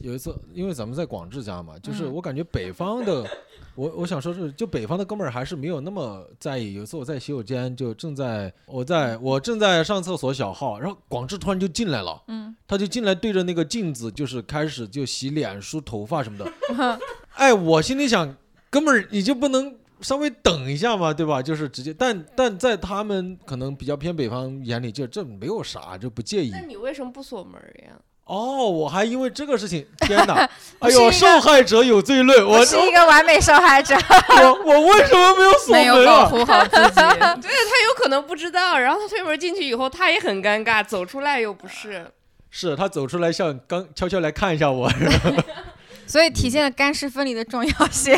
[0.00, 3.26] 有一次，因为咱们在广智家嘛，就是嗯我感觉北方的，
[3.74, 6.74] 我我想说是，就北方的哥们儿还是没有那么在意。
[6.74, 16.52] 有一次我在洗手间，就正在我在我正在上厕所小号，然后广智突然就进来了，嗯，他就进来对着那个镜子，就是开始就洗脸、梳头发什么的。
[17.34, 18.36] 哎，我心里想，
[18.70, 21.42] 哥们儿，你就不能稍微等一下嘛，对吧？
[21.42, 26.60] 就是直接，但但在他们可能比较偏北方眼里，就这没有啥，就不介意那。
[26.60, 28.00] 你为什么不锁门儿呀？
[28.28, 30.48] 哦，我还因为这个事情， 天哪！
[30.80, 33.96] 哎呦，受害者有罪论，我我是一个完美受害者。
[34.28, 36.04] 我我为什么没有锁没有？
[36.04, 36.92] 保护好自己。
[36.94, 42.06] 他有可能不知道，然后他推门进去以后，他也很尴尬，走出来又不是。
[42.50, 44.90] 是他走出来，像刚悄悄来看一下我。
[46.06, 48.14] 所以体现了干湿分离的重要性。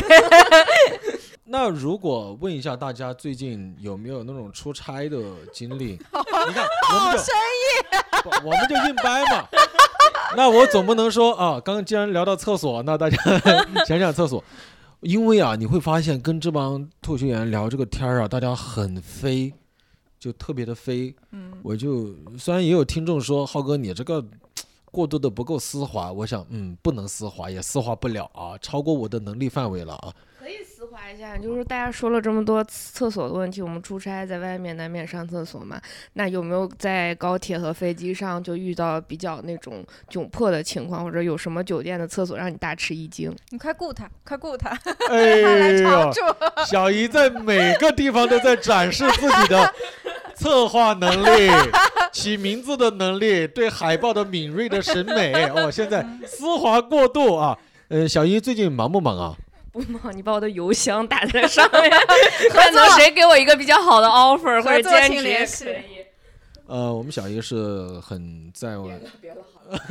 [1.43, 5.19] 那如果问一下大家，最近有没有那种出差的
[5.51, 5.97] 经历？
[6.47, 9.47] 你看，我们就不我们就硬掰嘛。
[10.37, 13.17] 那我总不能说啊，刚刚既然聊到厕所，那大家
[13.85, 14.41] 想想厕所，
[15.01, 19.51] 因为啊，你会发现跟这帮脱口秀演员聊这个天儿啊，大家很飞，
[20.19, 21.13] 就特别的飞。
[21.31, 24.23] 嗯，我就虽然也有听众说浩哥你这个
[24.91, 30.13] 过度的不够丝滑，我想嗯不能丝滑，也丝滑不了啊，超过我的能力范围了啊。
[30.91, 35.79] 可以丝滑一下，就是大家说了这么多厕所的问题，我们出差在外面难免上厕所嘛。
[36.13, 43.33] 那有没有在高铁和飞机上就遇到比较那种窘迫的情况，或者有什么酒店的厕所让你大吃一惊？
[43.49, 44.77] 你快雇他，快雇他，
[45.09, 46.11] 哎呦，
[46.67, 49.73] 小姨在每个地方都在展示自己的
[50.35, 51.49] 策划能力、
[52.11, 55.45] 起名字的能力、对海报的敏锐的审美。
[55.55, 57.57] 哦，现在丝滑过渡啊。
[57.89, 59.35] 呃，小姨最近忙不忙啊？
[59.71, 61.89] 不忙， 你把我的邮箱打在上面，
[62.51, 65.75] 看能谁给我一个比较好的 offer 或者合作兼职也请联系可以。
[66.67, 69.77] 呃，我们小姨是很在我别了，好了。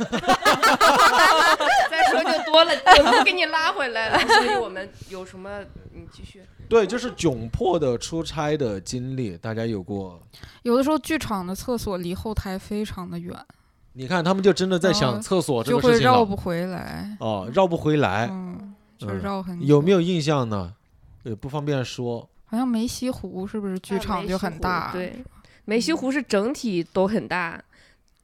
[1.91, 4.17] 再说就多了，我都给你拉回来了。
[4.27, 5.59] 所以我们有什么，
[5.93, 6.41] 你继续。
[6.67, 10.19] 对，就是窘迫的出差的经历，大家有过？
[10.63, 13.35] 有的时候剧场的厕所离后台非常的远，
[13.93, 16.15] 你看，他们就真的在想嗯厕所这就会个事情了。
[16.17, 17.15] 绕不回来。
[17.19, 18.73] 哦，绕不回来，嗯，
[19.07, 19.65] 就是嗯绕很久。
[19.65, 20.73] 有没有印象呢？
[21.23, 22.27] 也不方便说。
[22.45, 24.91] 好像梅溪湖是不是剧啊场就很大？
[24.91, 25.15] 对，
[25.65, 27.63] 梅溪湖是整体都很大，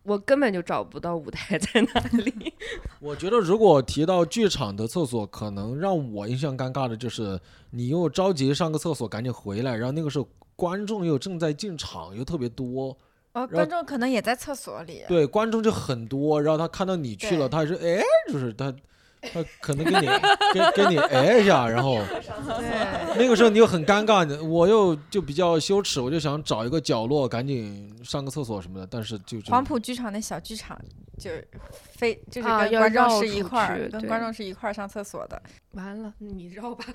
[0.04, 2.54] 我根本就找不到舞台在哪里。
[3.00, 12.98] 我觉得如果提到剧场的厕所，可能让我印象尴尬的就是你又着急上个厕所，赶紧回来，然后那个时候观众又正在进场，又特别多，
[13.32, 15.04] 哦，观众可能也在厕所里。
[15.08, 18.02] 对，观众就很多，然后他看到你去了，对他是哎，
[18.34, 18.74] 就是他。
[19.22, 20.08] 他可能给你
[20.54, 22.00] 给给你哎一下，然后
[22.58, 30.80] 对，那个时候你又很尴尬，你我又就比较羞耻，我就想找一个角落赶紧上个厕所什么的，但是就就黄埔剧场那小剧场
[31.18, 31.32] 就
[31.92, 35.42] 非就是跟观众是一块儿，跟观众是一块儿上厕所的。
[35.72, 36.86] 完了，你绕吧。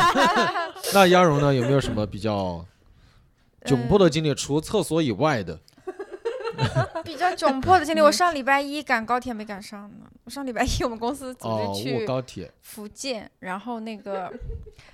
[0.92, 1.54] 那鸭绒呢？
[1.54, 2.64] 有没有什么比较
[3.64, 4.34] 窘迫嗯的经历？
[4.34, 5.58] 除厕所以外的？
[7.04, 10.10] 比较窘迫的经历，我上礼拜一赶高铁没赶上呢。
[10.24, 12.52] 我上礼拜一我们公司组织去高铁。
[12.60, 14.32] 福建，然后那个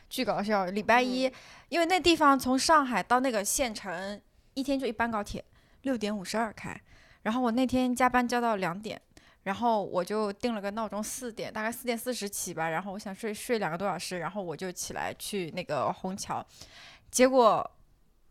[0.09, 0.67] 巨搞笑。
[0.67, 1.31] 礼拜一，
[1.69, 4.21] 因为那地方从上海到那个县城
[4.55, 5.45] 一天就一班高铁，
[5.83, 6.79] 六点五十二开。
[7.23, 9.01] 然后我那天加班加到两点，
[9.45, 12.69] 然后我就定了个闹钟，四点，大概四点四十起吧。
[12.69, 16.45] 然后我想睡睡两个多小时，然后我就起来去那个虹桥。
[17.11, 17.69] 结果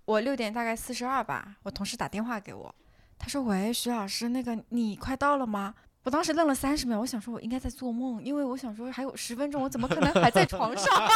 [0.05, 2.73] 我六点大概四十二吧，我同事打电话给我，
[3.23, 10.93] 他说：“喂，徐老师，那个你快到了吗？”我当时愣了三十秒，我想说我应该在做梦，因为我想说还有十分钟，我怎么可能还在床上？
[10.99, 11.09] 然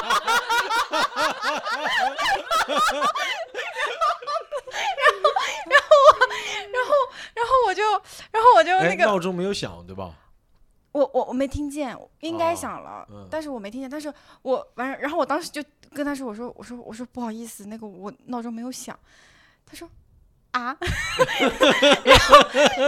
[5.83, 5.91] 后，
[6.71, 6.95] 然后，
[7.35, 7.83] 然后我，然后，然后我就，
[8.31, 10.13] 然后我就哎，那个，闹钟没有响，对吧？
[10.93, 13.89] 我我我没听见，应该哦响了，嗯但是我没听见。
[13.89, 15.61] 但是我完了，然后我当时就
[15.93, 18.97] 跟他说：“我说我说我说不好意思，那个我闹钟没有响。”
[19.67, 19.89] 他说
[20.61, 20.75] ：“啊。”
[22.03, 22.37] 然后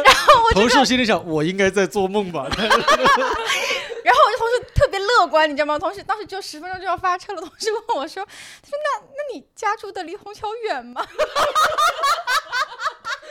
[0.03, 2.47] 然后我就同事心里想，我应该在做梦吧？
[2.57, 5.77] 然后我同事特别乐观，你知道吗？
[5.77, 8.25] 同事当时就十分钟就要发车了，同事问我说
[8.61, 11.05] ：“他说那那你家住的离虹桥远吗？”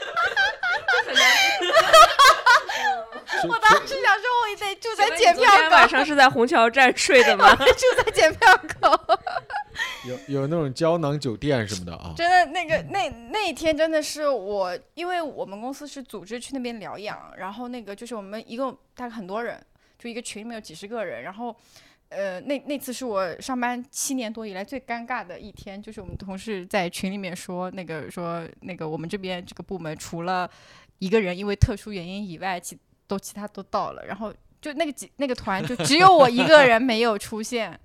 [3.47, 7.49] 我当时想说，我也得住在检票口晚，上是在虹桥站睡的吗？
[7.55, 7.63] 住
[8.03, 9.17] 在检票口。
[10.05, 12.13] 有有那种胶囊酒店什么的啊？
[12.17, 19.65] 真的，那个那那一天真的是我，因为我们公司是组织去那边疗养，然后那个就是我们一共大概很多人，
[19.97, 21.55] 就一个群里面有几十个人，然后。
[22.09, 30.49] 呃，那那次是我上班七年多以来最尴尬的一天，就是我们同事在群里面说，那个说那个我们这边这个部门除了
[30.97, 37.79] 一个人因为特殊原因以外，其都其他都到了，然后就那个几那个团就只有我一个人没有出现，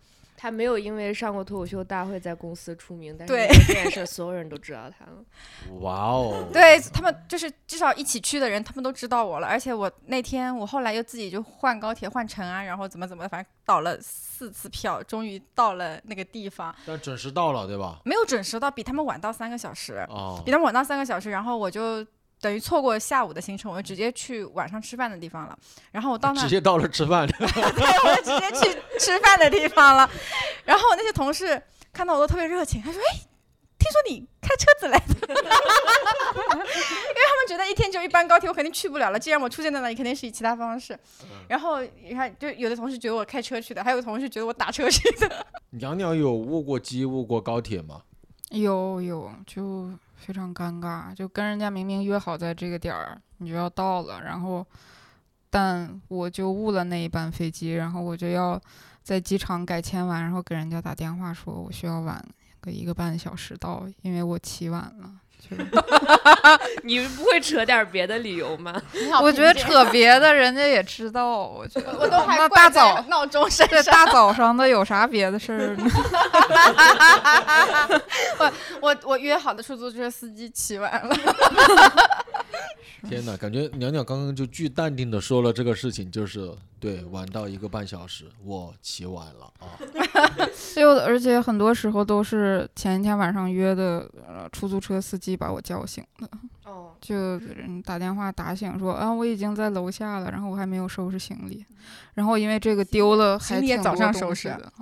[0.45, 5.13] 他没有因为上过脱口秀大会在公司出名，但是对这件事所有人都知道他了。
[5.81, 6.45] 哇哦！
[6.53, 9.47] 对他们就是至少一起去的人，他们都知道我了。
[9.47, 18.01] 而且我那天我后来又自己就换高铁换乘啊，然后怎么怎么，反正倒了四次票，终于到了那个地方，但准时到了，对吧？
[18.05, 22.07] 没有准时到，比他们晚到三个小时，哦比，他们晚到三个小时，然后我就。
[22.45, 25.59] 等于错过下午的行程，我就直接去晚上吃饭的地方了。
[25.91, 27.27] 然后我到那直接到了吃饭。
[27.41, 30.07] 对，我就直接去吃饭的地方了。
[30.67, 33.17] 然后我那些同事看到我都特别热情，他说：“哎，
[33.79, 35.15] 听说你开车子来的。
[35.27, 39.19] ”因为他们觉得一天就一班高铁，我肯定去不了了。
[39.19, 40.99] 既然我出现在那里，肯定是以其他方式。
[41.49, 45.47] 然后你看，就有的同事觉得我开车去的，还有同事觉得我打车去的。
[45.73, 48.03] 娘娘有误过机、误过高铁吗？
[48.51, 54.67] 有有，就非常尴尬，就跟人家明明约好在这个点儿，你就要到了，然后，
[55.51, 58.61] 但我就误了那一班飞机，然后我就要
[59.03, 62.25] 在机场改签完，然后给人家打电话说我需要晚
[62.61, 65.67] 个一个半小时到，因为我起晚了，就是
[66.83, 68.81] 你不会扯点别的理由吗？
[69.23, 71.47] 我觉得扯别的，人家也知道。
[71.47, 73.83] 我觉得我都还那怪在大早闹钟声对。
[73.85, 75.85] 大早上的有啥别的事儿呢？
[78.39, 81.15] 我我我约好的出租车司机起晚了，
[83.09, 89.77] 天哪，感觉鸟鸟刚刚就巨淡定的说了这个事情，就是对晚到一个半小时，我起晚了啊。
[90.75, 96.29] 就而且很多时候都是前一天晚上约的，呃，出租车司机把我叫醒的，
[96.65, 101.65] 哦，就人打电话打醒说啊，我已经在楼下了，然后我还没有收拾行李，
[102.15, 104.73] 然后因为这个丢了，还挺多东上收拾西的。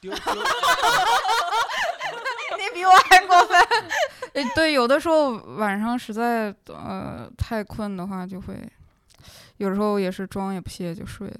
[0.00, 0.34] 丢 丢
[2.56, 3.60] 你比我还过分。
[4.32, 8.54] 诶 对，有的时候晚上实在呃太困的话，就会
[9.58, 11.38] 有时候也是妆也不卸就睡了。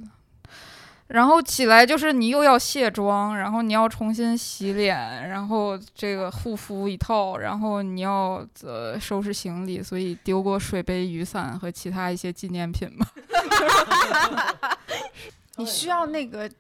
[1.09, 13.07] 然后起来就是你又要卸妆，然后你要重新洗脸，然后这个护肤一套，然后你要呃收拾行李，所以丢过水杯、雨伞和其他一些纪念品吗。
[15.57, 16.51] 你需要那个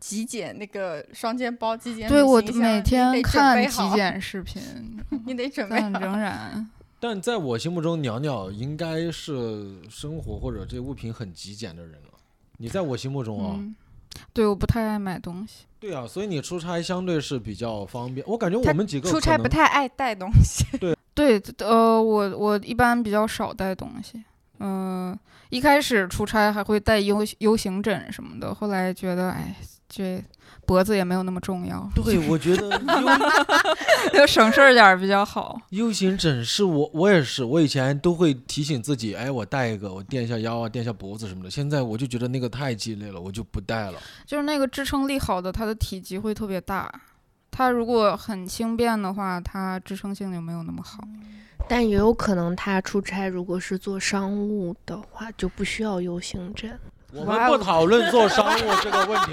[0.00, 4.60] 极简那个双肩包、极简对我每天看极简视频，
[5.26, 5.90] 你得准备好。
[5.92, 12.10] 但仍然但在我心目中，鸟鸟应该是生活或者这物品很极简的人了。
[12.58, 13.74] 你在我心目中啊，嗯，
[14.32, 15.64] 对，我不太爱买东西。
[15.78, 18.24] 对啊，所以你出差相对是比较方便。
[18.26, 20.64] 我感觉我们几个出差不太爱带东西，
[21.14, 24.22] 对，呃，我我一般比较少带东西。
[24.62, 29.56] 嗯、一开始出差还会带 U U 型枕什么的，后来觉得，哎，
[29.88, 30.22] 这
[30.70, 32.80] 脖子也没有那么重要，对， 我觉得
[34.12, 35.60] 就 省事儿点儿比较好。
[35.70, 41.50] U 型枕是我我也是，我以前都会提醒自己，哎，我带一个，我垫一下腰啊，垫一下脖子什么的。
[41.50, 43.98] 现在我就觉得那个太鸡肋了，我就不带了。
[44.24, 46.88] 就是那个支撑力好的，它的体积会特别大。
[47.50, 51.00] 它如果很轻便的话，它支撑性就没有那么好。
[51.68, 56.78] 但也有可能他出差如果是做商务的话，就不需要 U 型枕。
[57.12, 59.32] 我们不讨论做商务这个问题，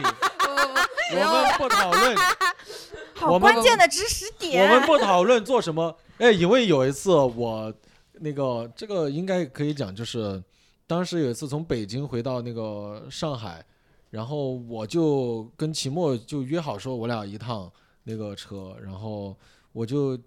[1.12, 2.16] 我们不讨论，
[3.16, 4.76] 好关键的知识点我。
[4.76, 5.95] 们不讨论做什么。
[6.18, 7.74] 哎，因为有一次我
[8.14, 10.43] 那个这个应该可以讲，就是
[10.86, 13.64] 当时有一次从北京回到那个上海，
[14.10, 17.72] 然后我就跟齐墨就约好说，我俩一趟
[18.03, 19.36] 那个车，然后
[19.72, 20.18] 我就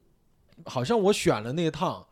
[0.64, 2.06] 好像我选了那一趟，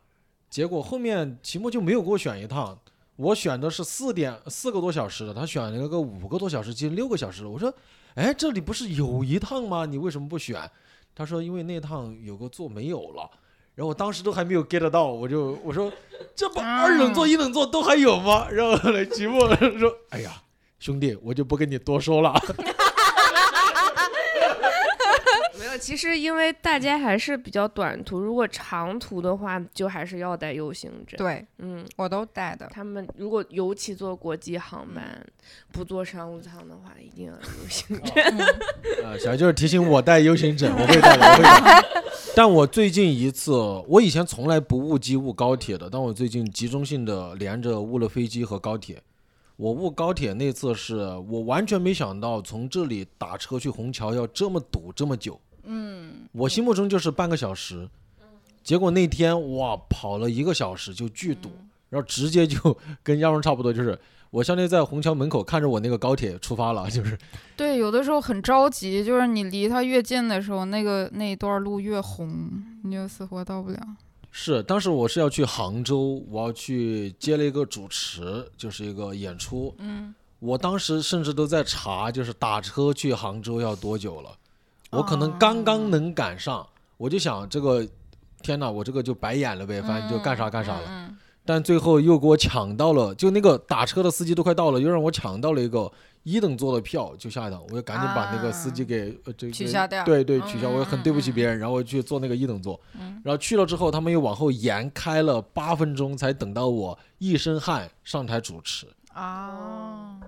[0.49, 2.77] 结果后面齐墨就没有给我选一趟。
[3.15, 7.49] 我选的是四点四个多小时的，他选了个五个多小时，近六个小时的。
[7.49, 7.73] 我说，
[8.15, 9.85] 哎，这里不是有一趟吗？
[9.85, 10.69] 你为什么不选？
[11.15, 13.29] 他说因为那趟有个座没有了。
[13.75, 15.89] 然后我当时都还没有 get 到，我就我说
[16.35, 18.49] 这不二等座一等座都还有吗？
[18.49, 20.41] 然后后来齐墨说，哎呀，
[20.79, 22.33] 兄弟，我就不跟你多说了。
[25.69, 31.17] 没有，其实因为大家还是比较短途，如果长途的话，就还是要带 U 型枕。
[31.17, 35.23] 对嗯，我都带的，他们如果尤其坐国际航班，
[35.71, 39.05] 不坐商务舱的话，一定要 U 型枕。
[39.05, 42.03] 啊， 小就是提醒我带 U 型枕，我会带的，我会带。
[42.35, 43.51] 但我最近一次，
[43.87, 49.01] 我以前从来不误机误高铁的，但我最近集中性的连着误了飞机和高铁。
[49.57, 50.95] 我误高铁那次是
[51.29, 55.39] 我完全没想到，从这里打车去虹桥要这么堵这么久。
[55.71, 57.87] 嗯，我心目中就是半个小时，
[58.63, 61.51] 结果那天哇跑了一个小时就巨堵，
[61.89, 63.97] 然后直接就 跟亚荣差不多，就是
[64.31, 67.15] 我相当于在虹桥门口看着我那个高铁出发了，就是
[67.55, 73.79] 对，有的时候很着急，就是你离它越近的时候，那个那一段路越红，你就死活到不了。
[74.31, 79.73] 是，当时我是要去杭州，我要去接了一个主持，就是一个演出。
[79.79, 84.29] 嗯，我当时甚至都在查，就是打车去杭州要多久了。
[84.91, 86.65] 我可能刚刚能赶上，
[86.97, 87.87] 我就想这个，
[88.41, 91.09] 天哪，我这个就白演了呗，反正就干啥干啥了。
[91.45, 102.79] 但最后又给我抢到了，就那个打车的司机都快到了，又让我抢到了一个一等座的票，就下一档，我就赶紧把那个司机给、呃这个取消掉对对，取消，我也很对不起别人，然后我去坐那个一等座，
[103.23, 108.85] 然后去了之后，他们又往后延开了八分钟，才等到我一身汗上台主持。
[109.13, 110.19] 啊，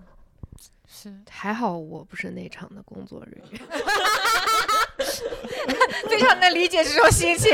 [1.01, 3.61] 是还好我不是那场的工作人员。
[6.07, 7.51] 非常能理解这种心情。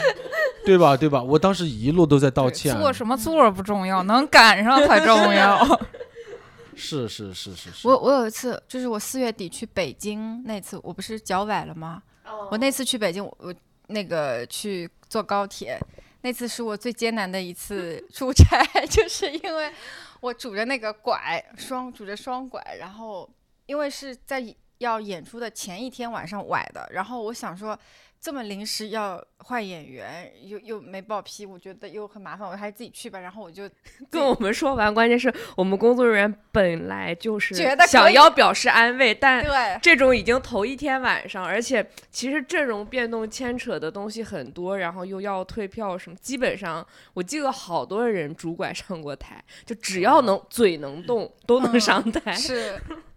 [0.64, 0.96] 对吧？
[0.96, 1.22] 对吧？
[1.22, 2.74] 我当时一路都在道歉。
[2.76, 5.80] 坐什么座不重要，能赶上才重要。
[6.74, 7.88] 是是是是是。
[7.88, 12.02] 我我有一次，就是我四月底去北京那次，我不是脚崴了吗？
[12.50, 13.54] 我那次去北京，我我
[13.88, 15.78] 那个去坐高铁，
[16.22, 19.72] 那次是我最艰难的一次出差，就是因为
[20.20, 23.28] 我拄着那个拐，双拄着双拐，然后
[23.66, 24.42] 因为是在
[24.78, 27.78] 要演出的前一天晚上崴的，然后我想说
[28.20, 33.20] 这么临时要换演员，又又没报批，我觉得又很麻烦，我还是自己去吧。
[33.20, 33.70] 然后我就
[34.10, 37.54] 跟我们说完，关键是我们工作人员本来就是
[37.86, 39.44] 想要表示安慰，但
[39.80, 52.32] 这种已经头一天晚上，而且其实阵容变动牵扯的东西很多，然后又要退票什么，基本上我记得好多人主管上过台，就只要能嘴能动都能嗯上台。
[52.32, 52.78] 是，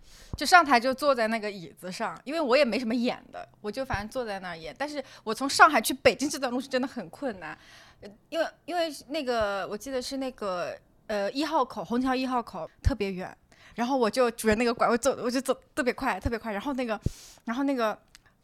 [0.42, 4.76] 就上台就坐在那个椅子上，因为我也没什么演的，我就反正坐在那儿演。
[4.76, 7.56] 但是我从上海去北京这段路是真的很困难，
[8.00, 10.76] 呃因为因为那个我记得是那个
[11.06, 13.38] 呃一号口虹桥一号口特别远，
[13.76, 17.00] 然后我就拄着那个拐，我走我就走特别快特别快，然后那个
[17.46, 17.96] 然后那个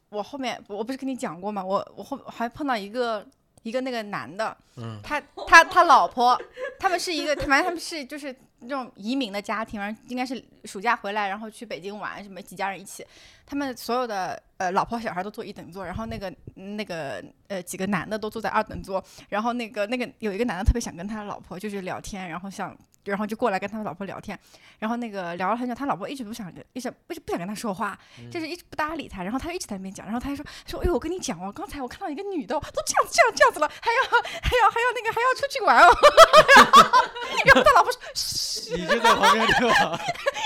[0.09, 1.65] 我后面我不是跟你讲过吗？
[1.65, 3.25] 我我后还碰到一个。
[3.63, 6.39] 一个那个男的，嗯他他他老婆，
[6.79, 13.05] 他们是一个，反正他们是就是那种移民的家庭，应该是暑假回来，然后去北京玩，什么几家人一起，
[13.45, 22.75] 他们所有的呃老婆小孩都坐一等座，然后那个那个呃几个男的都坐在二等座，然后那个那个有一个男的特别想跟他老婆就是聊天，然后想
[23.11, 24.37] 然后就过来跟他老婆聊天，
[24.79, 27.97] 然后那个聊了很久，他老婆一直不想跟一直一直不想跟他说话，
[28.31, 35.89] 就是一直不搭理他，然后他就一直在那边讲，然后他就说说哎呦我跟你讲哦，刚才我看到一个女的哦都这样子这样这样子了，还要还要还要那个还要出去玩哦，
[37.45, 39.99] 然后他老婆说嘘，你就在旁边对吧？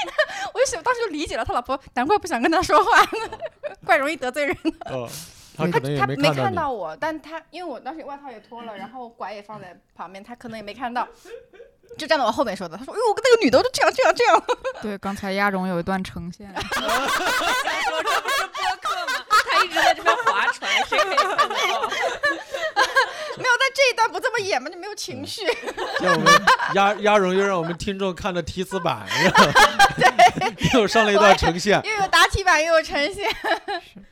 [0.53, 2.91] 我就想当时就理解了他老婆，难怪不想跟他说话，
[3.85, 4.93] 怪容易得罪人的。
[4.95, 5.09] 哦，
[5.55, 6.33] 他他没看到你。
[6.33, 11.07] 看到我，但他因为我当时外套也脱了，然后拐也放在旁边，他可能也没看到，
[11.97, 12.77] 就站在我后面说的。
[12.77, 14.43] 他说：“哎呦，我跟那个女的都这样这样这样。
[14.81, 19.13] 对，刚才亚荣有一段呈现， 说这不是播客吗？
[19.49, 21.23] 他一直在这边划船，谁可以到？”
[23.37, 25.41] 没有，但这一段不这么演吗，就没有情绪。
[26.01, 26.31] 让我们
[26.75, 29.45] 鸭鸭绒又让我们听众看了提词板， 然后
[30.73, 31.81] 又上了一段呈现。
[31.83, 33.29] 又有答题板，又有呈现。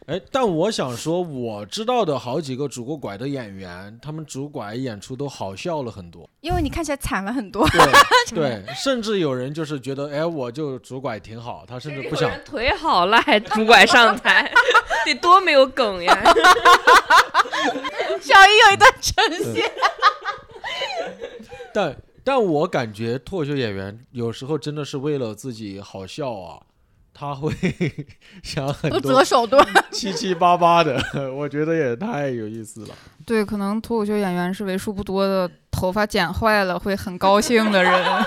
[0.08, 6.28] 哎，但我想说，我知道的好几个拄过拐的演员，他们拄拐演出都好笑了很多。
[6.42, 7.68] 因为你看起来惨了很多。
[7.70, 7.84] 对
[8.66, 14.52] 对，甚至有人就是觉得，哎，我就拄拐挺好，他甚至不想腿好了还拄拐上台，
[15.06, 16.18] 得多没有梗呀！
[18.22, 19.49] 小鱼有一段呈现，
[21.74, 26.60] 但但我感觉脱口秀演员有时候真的是为了自己好笑啊，
[27.14, 27.52] 他会
[28.44, 29.66] 想很不多择手段。
[29.92, 31.02] 七七八八的，
[31.34, 32.96] 我觉得也太有意思了。
[33.26, 38.26] 对，可能脱口秀演员是为数不多的头发剪坏了会很高兴的人。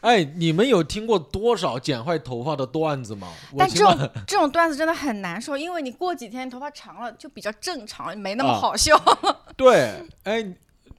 [0.00, 3.28] 哎，你们有听过多少剪坏头发的段子吗？
[3.52, 8.94] 我但这种这种段子真的很难受，因为你过几天头发长了就比较正常，没那么啊好笑。
[9.56, 10.44] 对，哎，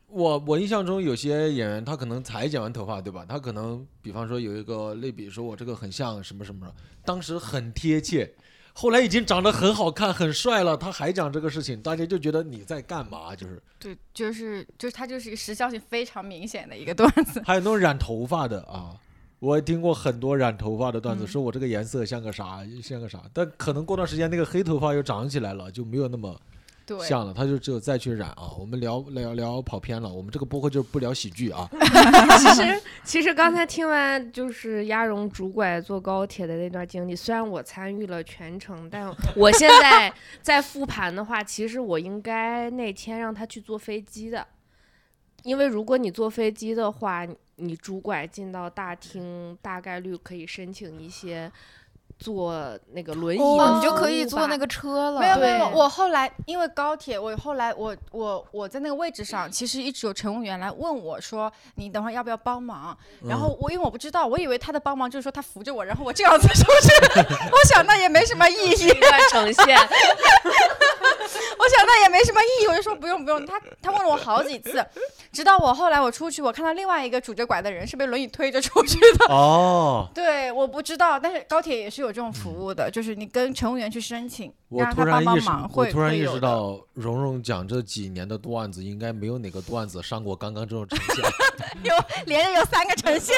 [0.07, 3.25] 我我印象中有些演员他可能才剪完头发，对吧？
[3.27, 6.71] 他可能比方说有一个类比，说我这个很像什么什么，
[7.03, 8.33] 当时很贴切，
[8.73, 13.35] 后来已经长得很好看、很帅了，他还讲这个事情，大家就觉得你在干嘛？
[13.35, 17.41] 就是对，就是就是他就是一个时效性非常明显的一个段子。
[17.45, 18.95] 还有那种染头发的啊。
[19.39, 26.39] 我也听过很多染头发的段子，嗯说我这个颜色像个啥，像个啥，但可能过段时间那个黑头发又长起来了，就没有那么
[26.85, 28.51] 对，像了，他就只有再去染啊。
[28.59, 31.67] 我们聊聊聊跑偏了，我们这个播客就是不聊喜剧啊。
[32.37, 40.13] 其实，其实刚才听完就是鸭绒拄拐坐高铁的那段经历，虽然我参与了全程，但我现在
[40.43, 44.45] 在复盘的话，其实我应该那天让他去坐飞机的，
[45.43, 47.25] 因为如果你坐飞机的话，
[47.55, 51.51] 你拄拐进到大厅，大概率可以申请一些
[52.17, 55.19] 坐那个轮椅你就可以坐那个车了。
[55.19, 62.97] 没有没有，我后来因为高铁，我后来我我我在那个位置上，其实一直有乘务员来问我说，你等会儿要不要帮忙？
[63.27, 67.19] 然后我因为我不知道，我以为他的帮忙就是说他扶着我，然后我这样子出去，
[67.51, 69.77] 我想那也没什么意义， 一段呈现。
[71.57, 73.45] 我想那也没什么意义，我就说不用不用。
[73.45, 74.85] 他他问了我好几次，
[75.31, 79.33] 直到我后来我出去，我看到另外一个拄着拐的人是被轮椅推着出去的。
[79.33, 91.25] 哦， 对，我不知道，但是高铁也是有这种服务的，就是你跟乘务员去申请，我让他帮帮突然意识，我忙会突然意识到，蓉蓉讲这几年的段子，应该没有哪个段子上过刚刚这种呈现。
[91.83, 91.93] 有
[92.25, 93.35] 连着有三个呈现。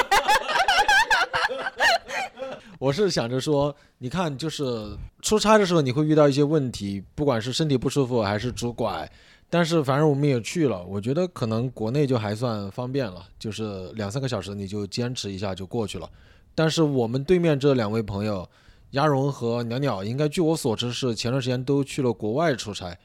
[2.78, 9.10] 我是想着说，你看，就是出差的时候你会遇到一些问题，不管是身体不舒服还是拄拐，
[9.50, 16.08] 但是反正我们也去了，我觉得可能国内就还算方便了，就是两三个小时你就坚持一下就过去了。
[16.54, 18.48] 但是我们对面这两位朋友，
[18.90, 22.96] 鸭绒和袅袅，应该据我所知是前段时间都去了国外出差，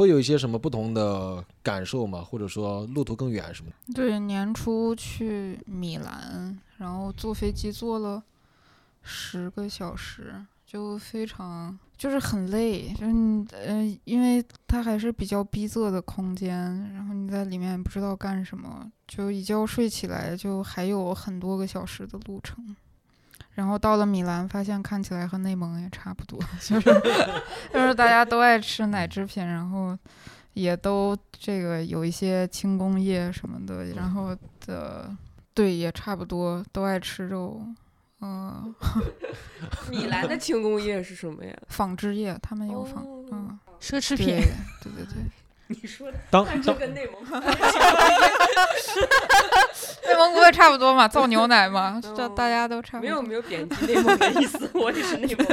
[0.00, 2.22] 会有一些什么不同的感受吗？
[2.22, 3.92] 或者说路途更远什么的？
[3.92, 8.22] 对，年初去米兰，然后坐飞机坐了
[9.02, 16.56] 十个小时，就非常就是很累，就是你呃，因为它还是比较逼仄的空间，
[16.94, 22.74] 然后你在里面不知道干什么，就一觉睡起来就还有很多个小时的路程。
[23.54, 26.90] 然后到了米兰，发现看起来和内蒙也差不多， 就是
[27.72, 29.96] 就是大家都爱吃奶制品，然后
[30.54, 34.36] 也都这个有一些轻工业什么的，然后
[34.66, 35.14] 的
[35.52, 37.62] 对也差不多都爱吃肉，
[38.20, 38.74] 嗯、
[39.90, 41.54] 米兰的轻工业是什么呀？
[41.68, 44.26] 纺织业他们有纺，哦嗯，奢侈品，
[44.82, 45.22] 对对对。
[45.70, 47.22] 你说的当看当这跟内蒙
[50.06, 53.08] 内蒙古也差不多嘛，造牛奶嘛，这哦大家都差不多。
[53.08, 55.46] 没有没有贬低内蒙的意思，我也是内蒙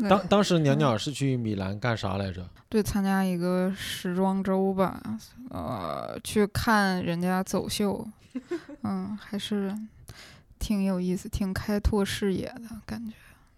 [0.00, 0.08] 人。
[0.08, 2.48] 当当时鸟鸟是去米兰干啥来着？
[2.68, 5.00] 对，参加一个时装周吧，
[5.50, 8.06] 呃，去看人家走秀，
[8.82, 9.74] 嗯，还是
[10.58, 13.12] 挺有意思，挺开拓视野的感觉。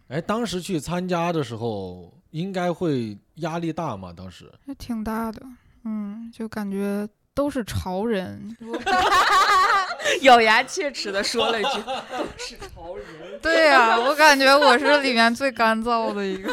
[0.09, 4.13] 哎，当时去参加的时候，应该会压力大吗？
[4.17, 5.43] 当时也挺大的，
[5.89, 8.55] 嗯，就感觉都是潮人。
[10.23, 11.81] 咬牙切齿的说了一句：
[12.13, 13.07] “都是潮人。
[13.41, 16.53] 对呀、我感觉我是里面最干燥的一个，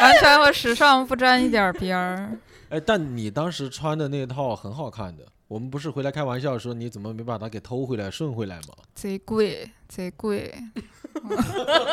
[0.00, 2.30] 完全和时尚不沾一点边儿。
[2.68, 8.74] 哎，但你当时穿的那套很好看的，我们不是回来开玩笑说你怎么没把它给偷回来顺回来吗？
[8.94, 10.52] 贼贵，贼贵，
[11.14, 11.36] 嗯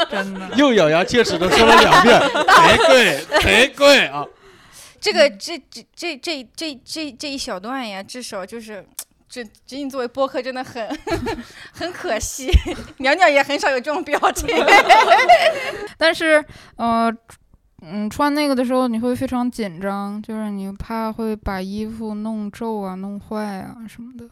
[0.10, 0.50] 真的。
[0.56, 4.26] 又咬牙切齿的说了两遍，贼贵，贼贵啊！
[5.00, 8.86] 这个这这这这这这这一小段呀，至少就是。
[9.32, 10.90] 这仅仅作为播客真的很
[11.72, 12.50] 很可惜，
[12.98, 14.50] 鸟鸟也很少有这种表情。
[16.00, 16.44] 但是，
[16.78, 17.16] 呃，
[17.84, 24.28] 嗯，穿那个的时候你会非常紧张，就是你怕会把衣服弄皱啊、弄坏啊什么的。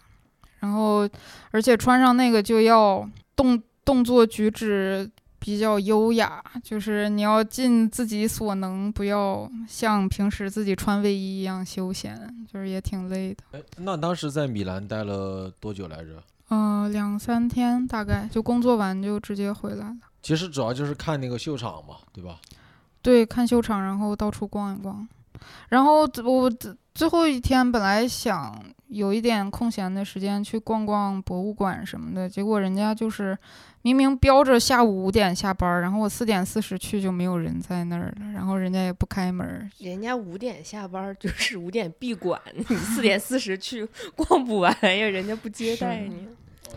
[0.62, 1.08] 然后，
[1.52, 5.08] 而且穿上那个就要动动作举止
[5.48, 12.20] 比较优雅，就是你要尽自己所能，不要像平时自己穿卫衣一样休闲，
[12.52, 13.58] 就是也挺累的。
[13.58, 16.22] 哎，那当时在米兰待了多久来着？
[16.50, 19.96] 嗯、两三天大概就工作完就直接回来了。
[20.22, 22.42] 其实主要就是看那个秀场嘛，对吧？
[23.02, 25.08] 对，看秀场，然后到处逛一逛。
[25.70, 26.52] 然后我
[26.94, 33.38] 最后一天本来想有一点空闲的时间去逛逛博物馆什么的，结果人家就是
[33.82, 39.70] 明明标着下午五点下班，然后我四点四十去就没有人在那儿了，然后人家也不开门。
[39.78, 46.28] 人家五点下班就是五点闭馆， 你四点四十去逛不完呀，人家不接待你。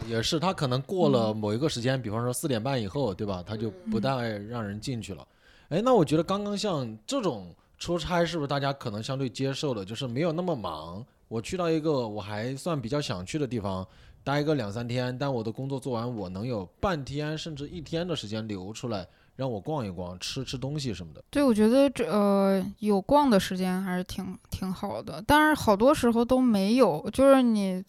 [0.06, 3.42] 也是，他可能过了某一个时间，比方说四点半以后，对吧？
[3.44, 5.26] 他就不嗯带让人进去了。
[5.68, 11.04] 哎，那我觉得刚刚像这种出差，是不是大家可能相对接受的，就是没有那么忙？
[11.26, 13.86] 我去到一个我还算比较想去的地方，
[14.22, 19.06] 待个两三天，但我的工作做完，我能有半天甚至一天的时间留出来，
[19.36, 21.24] 让我逛一逛，吃吃东西什么的。
[21.30, 27.82] 对，我觉得这呃有逛的时间还是挺挺好的，但是好多时候都没有，就是你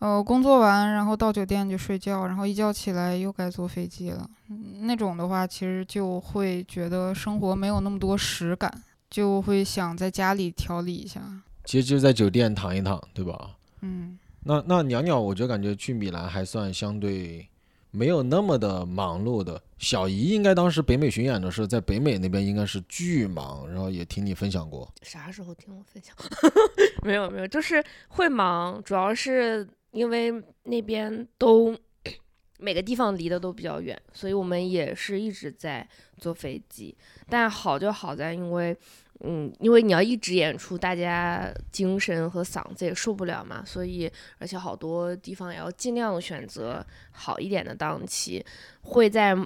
[0.00, 11.22] 呃工作完然后到酒店就睡觉，然后一觉起来又该坐飞机了，嗯那种的话其实就会觉得生活没有那么多实感，就会想在家里调理一下。
[11.64, 13.50] 其实就在酒店躺一躺，对吧？
[13.82, 14.18] 嗯，
[14.48, 17.46] 那那鸟鸟，我就感觉去米兰还算相对
[17.90, 19.62] 没有那么的忙碌的。
[19.76, 24.90] 小姨应该当时北美巡演的时候，在北美那边应该是巨忙，然后也听你分享过。
[25.02, 26.16] 啥时候听我分享？
[27.04, 30.32] 没有没有，就是会忙，主要是因为
[30.62, 31.76] 那边都
[32.58, 35.86] 每个地方离得都比较远，所以我们也是一直在
[36.16, 36.96] 坐飞机。
[37.28, 38.74] 但好就好在，因为
[39.20, 48.44] 嗯，因为你要一直演出，大家精神和嗓子也受不了嘛，所以而且好多地方也要尽量选择好一点的档期，
[48.82, 49.36] 会在。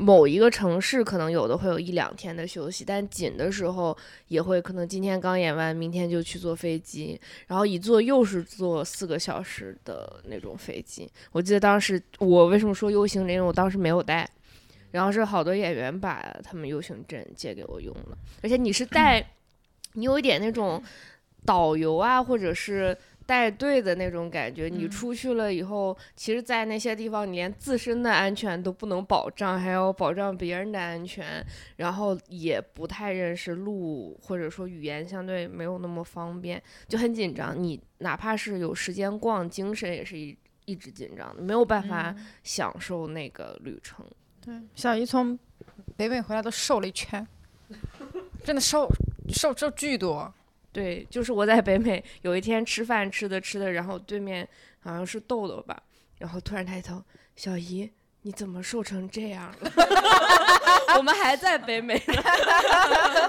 [0.00, 3.96] 某一个城市可能有的会有一两天的休息，但紧的时候
[4.28, 11.10] 也会可能今天刚演完，明天就去坐飞机，然后一坐又是坐四个小时的那种飞机。
[11.32, 14.30] 我记得当时我为什么说 U 型证，因为我当时没有带，
[14.90, 19.24] 然后是好多演员把他们 U 型枕借给我用了，而且你是带，
[19.94, 20.82] 你有一点那种
[21.44, 22.96] 导游啊，或者是。
[23.28, 31.44] 带队的那种感觉，你嗯出去了以后，其实，在那些地方，你连自身的安全都不能保障，还要保障别人的安全，
[31.76, 37.54] 然后也不太认识路，或者说语言相对没有那么方便，就很紧张。
[37.62, 40.34] 你哪怕是有时间逛，精神也是一
[40.64, 44.06] 一直紧张的，没有办法享受那个旅程。
[44.48, 45.38] 对，小姨从
[45.94, 47.26] 北美回来都瘦了一圈，
[48.42, 48.88] 真的瘦
[49.28, 50.32] 瘦瘦巨多。
[50.72, 54.48] 对，就是我在北美有一天吃饭吃的吃的，然后对面
[54.80, 55.78] 好像是豆豆吧，
[56.16, 57.02] 然后突然抬头，
[57.36, 57.90] 小姨
[58.22, 59.70] 你怎么瘦成这样了？
[60.96, 61.98] 我们还在北美。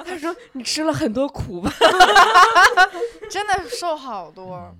[0.05, 1.69] 他说你吃了很多苦吧？
[3.29, 4.73] 真的瘦好多。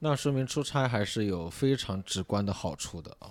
[0.00, 3.30] 那说明出差还是有非常直观的好处的啊。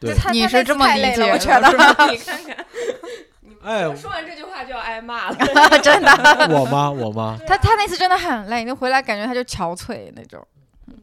[0.00, 2.66] 对，你是这么理解的我觉得是吧 你看看，
[3.64, 5.36] 哎，说完这句话就要挨骂了。
[5.82, 6.10] 真的，
[6.56, 6.90] 我吗？
[6.90, 7.38] 我吗？
[7.46, 10.46] 他他那次真的很累，你回来感觉他就憔悴那种。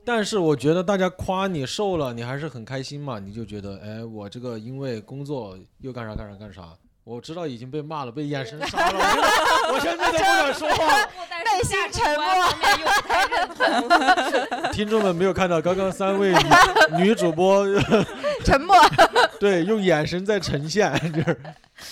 [0.03, 6.61] 但是我觉得大家夸你瘦了，你还是很开心嘛，你就觉得，哎，我这个因为工作又干啥干啥干啥。
[7.03, 8.99] 我知道已经被骂了，被眼神杀了，
[9.71, 11.01] 我现在都不敢说话。
[11.45, 13.47] 内心沉默方面又不太认
[14.63, 14.71] 同。
[14.71, 16.33] 听众们没有看到刚刚三位
[16.97, 17.63] 女女主播
[18.45, 18.75] 沉默。
[19.39, 21.41] 对用眼神在呈现， 就是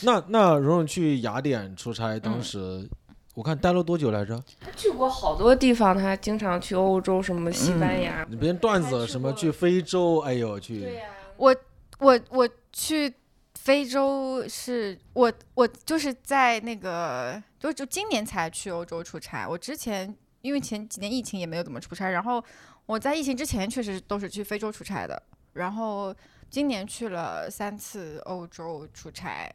[0.03, 2.87] 那那蓉蓉去雅典出差，当时、
[3.33, 4.41] 我看待了多久来着？
[4.61, 8.25] 他去过好多地方，他经常去欧洲，什么西班牙。
[8.29, 11.55] 你编段子什么去非洲，哎呦去，呀、我
[11.99, 13.13] 我我去
[13.55, 22.43] 非洲是我我就是在那个就就今年才去欧洲出差，我之前因为前几年疫情也没有怎么出差，然后
[22.85, 25.21] 我在疫情之前确实都是去非洲出差的，
[25.53, 26.13] 然后
[26.53, 29.51] 今年去了三次欧洲出差，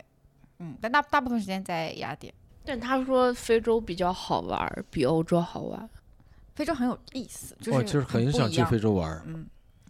[0.59, 2.35] 嗯，但大大部分时间在雅典。
[2.65, 5.89] 但他说非洲比较好玩儿，比欧洲好玩。
[6.57, 9.23] 非洲很有意思，就是我其实很想去非洲玩儿。
[9.27, 9.47] 嗯，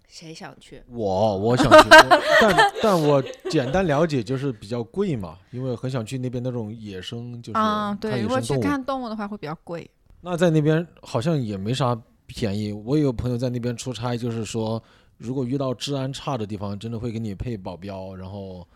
[0.07, 0.83] 谁想去？
[0.87, 8.59] 我我想去，我但但我简单了解就是比较贵嘛，因为很想去那边那种野生，就是啊、看对，如果去。
[8.61, 9.91] 看动物的话会比较贵。
[10.21, 12.71] 那在那边好像也没啥便宜。
[12.71, 14.83] 我有朋友在那边出差，就是说
[15.19, 18.66] 如果遇到治安差的地方，真的会给你配保镖，然后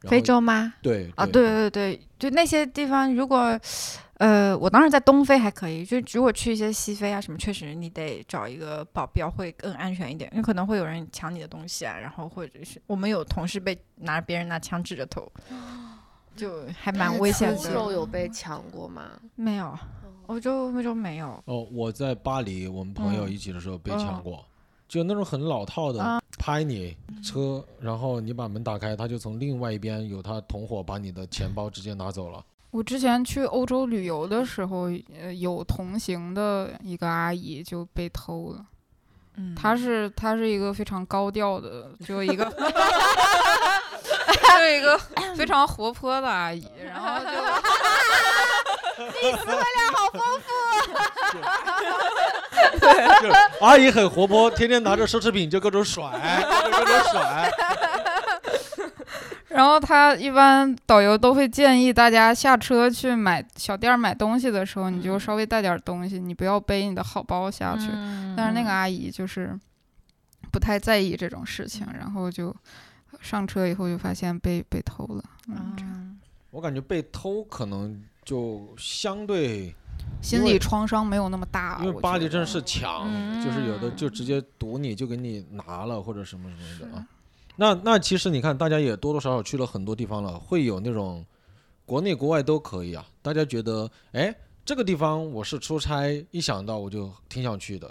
[0.00, 0.72] 然后非洲吗？
[0.80, 3.58] 对啊，对对对，就那些地方，如果，
[4.14, 15.30] 呃，我当时在东非还可以，就如果去一些西非啊什么，确实你得找一个保镖会更安全一点，因为可能会有人抢你的东西啊，然后或者是我们有同事被拿别人拿枪指着头，
[16.36, 17.92] 就还蛮危险的欧洲的。
[17.94, 19.10] 有被抢过吗？
[19.34, 19.76] 没有，
[20.26, 21.42] 欧洲欧洲没有。
[21.46, 24.44] 哦，我在巴黎，我们朋友嗯一起的时候被抢过，
[24.88, 32.42] 就那种很老套的，啊拍你车，然后你把门打开，他就从另外一边有他同伙把你的钱包直接拿走了。
[32.70, 38.64] 我之前去欧洲旅游的时候，呃，有同行的一个阿姨就被偷了。
[39.36, 42.50] 嗯，她是她是一个非常高调的， 就一个， 就
[44.76, 44.98] 一个
[45.34, 47.30] 非常活泼的阿姨，然后就
[53.20, 56.10] 就是阿姨很活泼，天天拿着奢侈品就各种甩，
[56.72, 57.50] 各种甩。
[59.48, 67.88] 然后他一般导游都会建议大家下车去买小店买东西的时候，你就稍微带点儿东西，你不要背你的好包下去。
[67.90, 69.58] 嗯但是那个阿姨就是
[70.52, 72.54] 不太在意这种事情，然后就
[73.20, 75.24] 上车以后就发现被被偷了。
[75.48, 76.20] 嗯
[76.50, 79.74] 我感觉被偷可能就相对，
[80.20, 81.80] 心理创伤没有那么大。
[81.82, 83.08] 因为巴黎真的是抢，
[83.42, 87.08] 就是有的嗯就直接堵你，就给你拿了或者什么什么的啊。
[87.56, 91.24] 那那其实你看，大家也多多少少去了很多地方了，会有那种
[91.86, 93.02] 国内国外都可以啊。
[93.22, 97.90] 大家觉得，哎，这个地方我是出差，一想到我就挺想去的。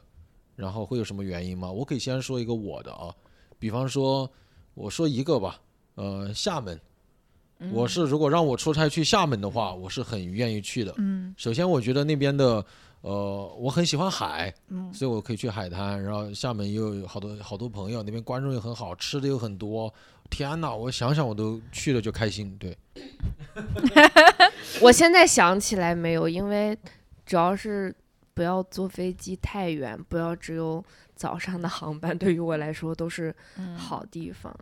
[0.55, 1.71] 然后会有什么原因吗？
[1.71, 3.11] 我可以先说一个我的啊，
[3.57, 4.29] 比方说，
[4.75, 5.59] 我说一个吧，
[5.95, 6.79] 呃，厦门，
[7.59, 10.93] 嗯我是如果让我出差去厦门的话，我是很愿意去的。
[10.97, 12.63] 嗯首先，我觉得那边的，
[13.01, 16.01] 呃，我很喜欢海，嗯所以我可以去海滩。
[16.03, 19.91] 然后厦门又有好多好多朋友，那边观众又很好，吃的又很多。
[20.29, 22.55] 天哪，我想想我都去了就开心。
[22.59, 22.77] 对，
[24.81, 26.77] 我现在想起来没有，因为
[27.25, 27.95] 主要是
[28.33, 30.83] 不要坐飞机太远，不要只有
[31.15, 34.55] 早上的航班，对于我来说都是嗯好地方。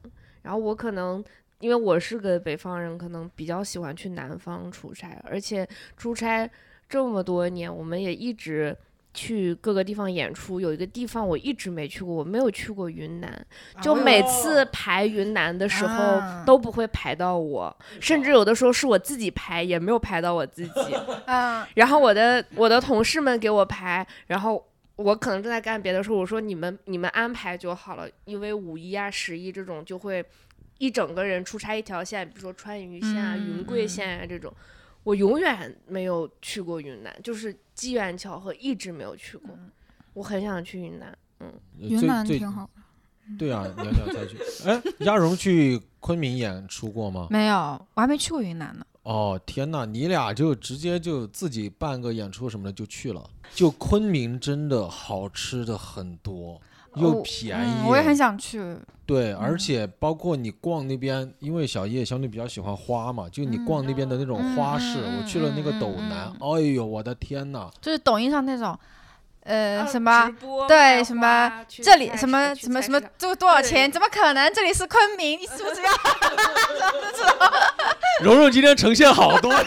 [0.43, 1.23] 然后我可能
[1.65, 6.47] 因为我是个北方人，可能比较喜欢去南方出差，而且出差
[6.87, 8.77] 这么多年，我们也一直。
[9.17, 13.47] 去各个地方演出，有一个地方我一直没去过，我没有去过云南。
[13.81, 20.93] 就每次排云南的时候啊都不会排到我，甚至有的时候是我自己排也没有排到我自己。
[21.27, 24.61] 啊，然后我的我的同事们给我排，然后
[24.97, 30.21] 我可能正在干别的时候，我说你们你们安排就好了，因为五一啊十一这种就会
[30.77, 34.53] 一整个人出差一条线，比如说川渝线啊、嗯云贵线啊这种。
[35.03, 39.55] 我永远没有去过云南，就是机缘巧合，一直没有去过。
[40.13, 42.67] 我很想去云南，嗯，云南挺好。
[43.37, 44.37] 对啊，你要想才去。
[44.65, 47.27] 哎，鸭蓉去昆明演出过吗？
[47.29, 47.55] 没有，
[47.93, 48.83] 我还没去过云南呢。
[49.03, 53.29] 哦，天哪，你俩就直接就自己办个演出什么的就去了。
[53.53, 56.59] 就昆明真的好吃的很多，
[56.97, 58.77] 又便宜，嗯，我也很想去。
[59.05, 67.69] 对，而嗯且包括你逛那边，因为小叶相对比较喜欢花嘛，就你嗯逛那边的那种嗯花市，嗯我去了那个嗯斗嗯南，嗯哎呦我的天呐！
[67.81, 68.77] 就是抖音上那种，
[69.45, 70.29] 呃，啊什么
[70.67, 73.89] 对什么这里什么什么什么菜市场多多少钱？
[73.91, 74.49] 怎么可能？
[74.51, 75.91] 这里是昆明，你是不是要？
[78.23, 79.63] 蓉蓉今天呈现好多呀，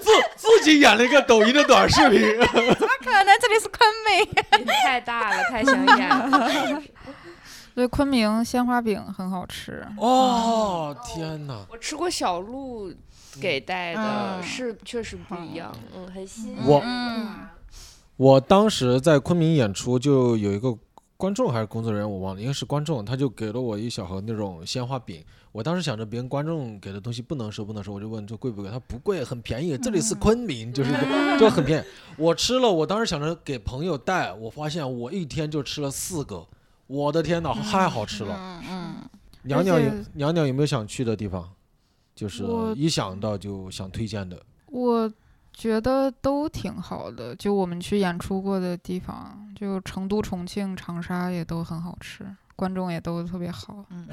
[0.00, 2.20] 自自己演了一个抖音的短视频。
[2.78, 3.36] 怎么可能？
[3.40, 4.20] 这里是昆明。
[4.60, 6.82] 瘾太大了，太想演了。
[7.74, 9.84] 对，昆明鲜花饼很好吃。
[9.98, 11.66] 哦天哪！
[11.68, 12.92] 我吃过小鹿
[13.40, 14.00] 给带的，
[14.38, 16.80] 嗯是确实不一样，嗯，很新我
[18.16, 20.76] 我当时在昆明演出，就有一个
[21.16, 25.22] 观众还是工作人员，我忘了，应该是观众，他就给了我一小盒那种鲜花饼。
[25.52, 28.70] 我当时想着别人观众给的东西不能收，不能收，我就问这贵不贵？
[28.70, 31.86] 他不贵，很便宜，这里是昆明，就是就 就很便宜。
[32.16, 36.46] 我吃了，我当时想着给朋友带，我发现我一天就吃了四个，
[36.86, 38.34] 我的天哪，太好吃了！
[38.34, 38.94] 嗯嗯，
[39.42, 41.50] 娘娘有娘娘有没有想去的地方？
[42.14, 42.44] 就是
[42.74, 44.40] 一想到就想推荐的。
[44.66, 45.10] 我
[45.56, 53.84] 觉得都挺好的，就我们去演出过的地方，就成都、重庆、长沙也都很好吃，观众也都特别好。
[53.88, 54.06] 嗯，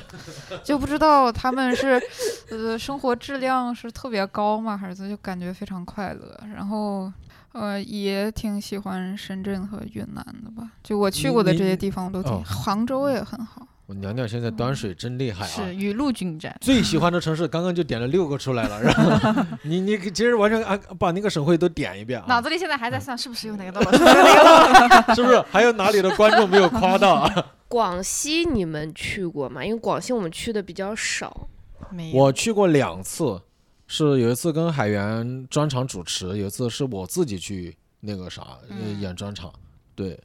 [0.63, 2.01] 就不知道他们是
[2.49, 6.39] 呃生活质量是特别高吗，还是就感觉非常快乐？
[6.55, 7.11] 然后。
[7.53, 13.67] 呃，也挺喜欢深圳和云南的吧，就我去过的这些地方都挺，哦杭州也很好。
[13.93, 15.47] 我娘娘现在端水真厉害啊！
[15.47, 16.55] 是雨露均沾。
[16.59, 25.39] 最喜欢的城市，刚刚就点了六个出来了，然后 你你其实完全啊把那个省会都点一遍啊，脑子里现在还在算是不是有哪个漏了，是不是？
[25.51, 27.45] 还有哪里的观众没有夸到啊？
[27.69, 29.63] 广西你们去过吗？
[29.63, 31.47] 因为广西我们去的比较少。
[31.91, 32.17] 没有。
[32.17, 33.39] 我去过两次，
[33.85, 38.57] 是有一次跟海源专场主持，有一次是我自己去那个啥
[38.99, 39.51] 演专场。
[39.95, 40.19] 对，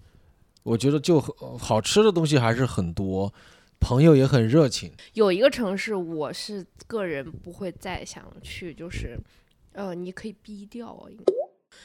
[0.62, 3.32] 我觉得就很好吃的东西还是很多，
[3.80, 4.92] 朋友也很热情。
[5.14, 9.18] 有一个城市，我是个人不会再想去，就是，
[9.72, 11.08] 呃，你可以逼掉，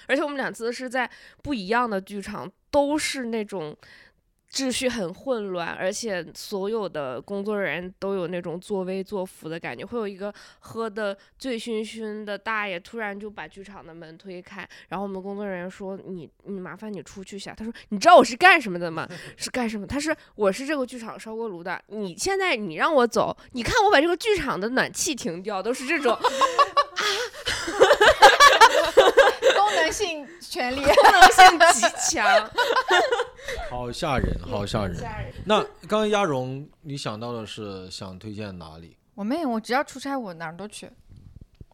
[0.07, 1.09] 而且我们两次是在
[1.41, 3.77] 不一样的剧场，都是那种
[4.53, 9.83] 秩序很混乱，而且所有的工作人员都有那种作威作福的感觉。
[9.83, 19.09] 会有一个喝的醉醺醺的大爷突然就把剧场的门推开，然后我们工作人员说：“你你麻烦你出去一下。”他说：“你知道我是干什么的吗？
[19.35, 19.87] 是干什么？
[19.87, 21.81] 他是我是这个剧场烧锅炉的。
[21.87, 26.21] 你现在你让我走，你看我把这个剧场的暖气停掉，都是这种啊
[29.83, 30.79] 能性权利。
[30.83, 32.49] 功能性极强。
[33.69, 34.95] 好吓人，好吓人。
[35.45, 38.97] 那刚刚鸭绒，你想到的是想推荐哪里？
[39.15, 40.89] 我没有，我只要出差，我哪儿都去。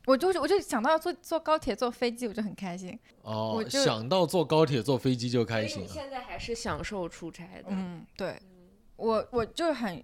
[0.05, 2.97] 我就是我就想到坐坐高铁、坐飞机，我就很开心。
[3.21, 7.65] 哦我，想到坐高铁、坐飞机就开心现在还是享受出差的。
[7.67, 8.41] 嗯，对，
[8.95, 10.03] 我我就很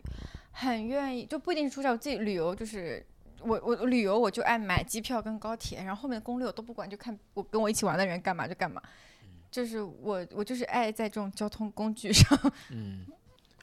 [0.51, 3.05] 很愿意，就不一定是出差，我自己旅游就是。
[3.45, 8.81] 我我旅游我就爱买机票跟高铁，然后后面的攻略我都不管，就看我跟我一起玩的人干嘛就干嘛。
[9.51, 12.37] 就是我我就是爱在这种交通工具上。
[12.71, 13.05] 嗯，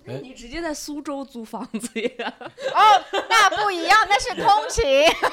[0.04, 2.32] 那你直接在苏州租房子呀？
[2.74, 4.84] 哦，那不一样，那是通勤。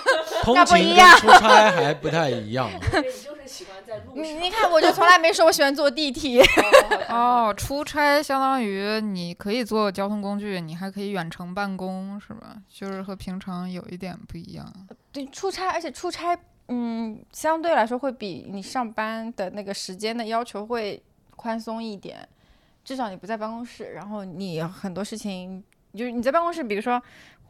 [0.43, 2.69] 通那不勤跟一样出差还不太一样。
[2.73, 6.43] 你就是喜欢在路你你看，我就从来没说我喜欢坐地铁。
[7.09, 12.55] 哦，出差相当于你可以坐交通工具，你还可以远程办公，是吧？
[12.69, 14.71] 就是和平常有一点不一样。
[15.11, 21.01] 对，出差，而且出差，嗯，相对来说会比你上班的那个时间的要求会
[21.35, 22.27] 宽松一点，
[22.89, 25.63] 至少你不在办公室，然后你很多事情，
[25.93, 26.99] 就是你在办公室，比如说。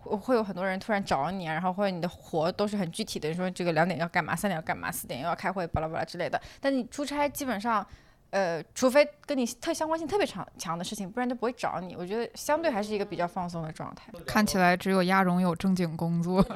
[0.02, 6.42] 会会有很多人突然找你啊，然后或者你的活都是很具体的，你说这个两点要干嘛，三点要干嘛，四点又要开会，巴拉巴拉之类的。
[6.62, 7.86] 但你出差基本上，
[8.30, 11.98] 呃，除非跟你特相关性特别强强的事情，不然都不会找你。
[11.98, 14.10] 我觉得相对还是一个比较放松的状态。
[14.26, 16.38] 看起来只有鸭绒有正经工作。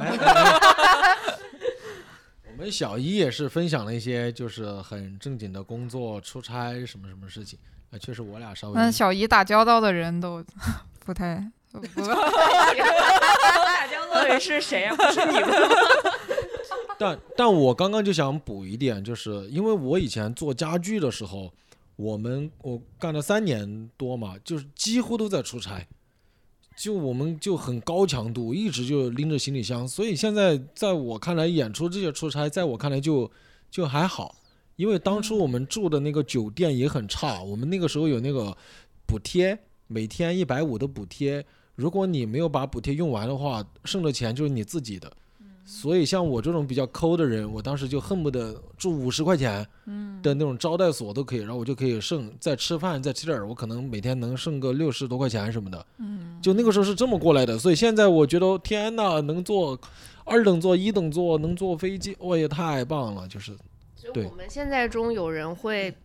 [2.50, 7.60] 我们小一也是分享了一些就是很正经的工作、出差什么什么事情。
[7.94, 10.44] 啊，确实我俩稍微嗯，小姨打交道的人都
[11.06, 11.88] 不太不打
[13.88, 14.96] 交道的人是谁啊？
[14.96, 15.76] 不是你们吗？
[16.98, 21.52] 但但我刚刚就想补一点，就是因为我以前做家具的时候，
[21.96, 25.86] 我们我干了三年多嘛，就是几乎都在出差，
[26.76, 33.30] 就我们就很高强度，一直就拎着行李箱，所以现在在我看来，演出这些出差，在我看来就
[33.70, 34.36] 就还好，
[34.76, 38.56] 因为当初我们住的那个酒店也很差，我们那个时候有那个
[39.06, 39.58] 补贴，
[39.88, 41.46] 每天一百五的补贴，
[41.76, 45.12] 如果你没有把补贴用完的话，剩的钱就是你自己的。
[45.66, 55.86] 所以像我这种比较抠的人，我当时就恨不得住五十块钱嗯的那种招待所都可以，然后我就可以剩再吃饭再吃点儿，我可能每天能剩个六十多块钱什么的。
[56.00, 59.80] 嗯，就那个时候是这么过来的，所以现在我觉得天呐，能坐
[60.26, 63.56] 二等座、一等座，能坐飞机，我也太棒了，就是
[64.12, 65.96] 对我们现在中有人会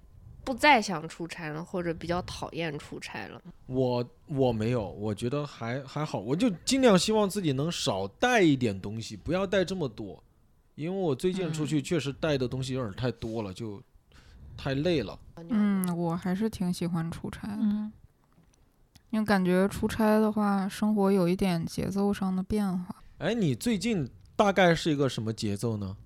[0.45, 3.43] 不再想出差了，或者比较讨厌出差了。
[3.67, 10.23] 我我没有，我觉得还还好，我就尽量希望自己能少带一点东西，不要带这么多，
[10.75, 13.83] 因为我最近出去确实带的东西有点太多了，就
[14.57, 15.19] 太累了。
[15.49, 17.93] 嗯，我还是挺喜欢出差的，嗯
[19.11, 22.95] 因为感觉出差的话，生活有一点节奏上的变化。
[23.17, 25.97] 哎，你最近大概是一个什么节奏呢？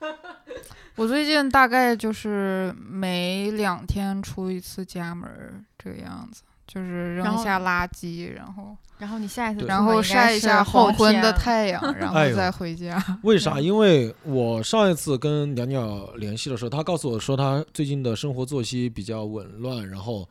[0.96, 13.00] 我最近大概就是每两天出一次家门儿这个样子，就是扔下垃圾，然后然后你下一次然后晒一下黄昏的太阳，然后再回家。
[13.22, 13.60] 为啥？
[13.60, 20.28] 因为我上一次跟鸟鸟联系的时候，他告诉我说他最近的生活作息比较紊乱，然后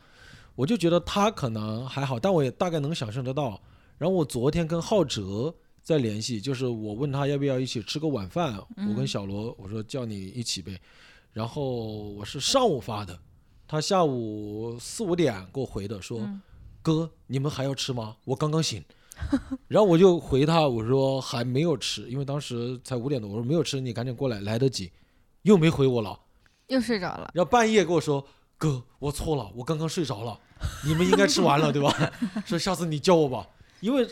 [0.56, 3.60] 我就觉得他可能还好，但我也大概能想象得到。
[3.98, 5.56] 然后我昨天跟浩哲
[5.88, 8.60] 在联系，就是我问他要不要一起吃个晚饭，
[8.90, 10.78] 我跟小罗我说叫你一起呗，
[11.32, 11.64] 然后
[12.10, 13.18] 我是上午发的，
[13.66, 16.20] 他下午四五点给我回的说。
[16.20, 16.42] 嗯
[16.82, 18.16] 哥，你们还要吃吗？
[18.24, 18.84] 我刚刚醒。
[19.68, 24.92] 然后我就回他，我说还没有吃，因为当时才五点多，我说没有吃，你赶紧过来，来得及。
[25.44, 26.18] 又没回我了，
[26.68, 27.32] 又睡着了。
[27.34, 28.26] 然后半夜跟我说，
[28.58, 30.40] 哥，我错了，我刚刚睡着了，
[30.86, 31.94] 你们应该吃完了对吧？
[32.46, 33.46] 说下次你叫我吧，
[33.82, 34.08] 因为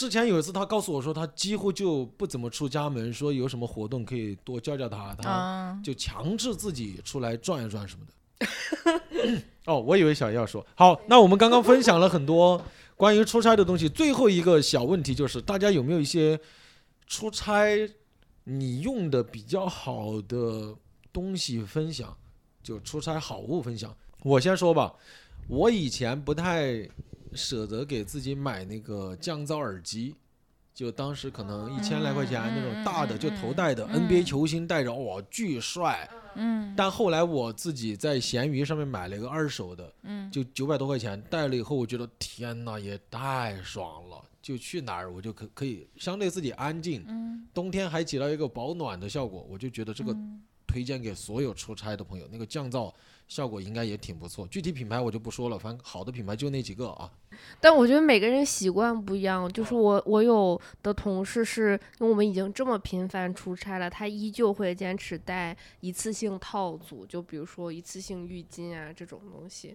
[0.00, 9.42] 之前有一次他告诉我说他几乎就不怎么出家门，说有什么活动可以多教教他，他嗯，就强制自己出来转一转什么的。
[9.70, 12.64] 哦，我以为小要说好，那我们刚刚分享了很多
[12.96, 16.40] 关于出差的东西，最后一个小问题就是，大家有没有一些
[17.06, 17.68] 出差
[18.44, 20.74] 你用的比较好的
[21.12, 22.16] 东西分享？
[22.62, 23.94] 就出差好物分享。
[24.22, 24.94] 我先说吧，
[25.46, 26.88] 我以前不太
[27.34, 30.14] 舍得给自己买那个降噪耳机。
[30.72, 36.08] 就当时可能一千来块钱那种大的，就头戴的嗯 NBA 球星戴着，哇，巨帅。
[36.36, 44.22] 嗯但后来我自己在闲鱼上面买了一个二手的，嗯就九百多块钱，戴了以后，我觉得天呐，也太爽了！
[44.40, 50.40] 就去哪儿我就可可以相对自己安静，嗯冬天还起到一个保暖的效果，我就觉得这个嗯
[50.70, 52.92] 推荐给所有出差的朋友，那个降噪
[53.26, 54.46] 效果应该也挺不错。
[54.46, 57.10] 具体品牌我就不说了，反正好的品牌就那几个啊。
[57.60, 69.74] 但我觉得每个人习惯不一样，就是我我有的同事是因为我们已经这么频繁出差了，他依旧会坚持带一次性套组，就比如说一次性浴巾啊这种东西，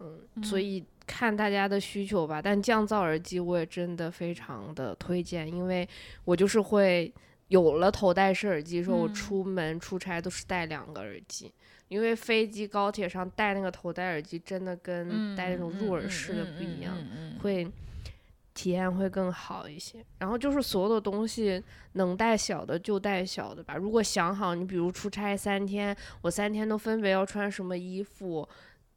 [0.00, 2.40] 嗯，所以看大家的需求吧。
[2.42, 5.88] 但降噪耳机我也真的非常的推荐，因为
[6.24, 7.12] 我就是会
[7.48, 11.52] 有了头戴式耳机之后，我嗯出门出差都是带两个耳机。
[11.88, 16.96] 因为飞机、高铁上戴那个头戴耳机，真的跟戴那种入耳式的不一样。
[16.98, 17.70] 嗯会
[18.54, 20.04] 体验会更好一些。
[20.18, 23.76] 然后就是所有的东西能带小的就带小的吧。
[23.76, 28.48] 如果想好，你比如出差三天，我三天都分别要穿什么衣服，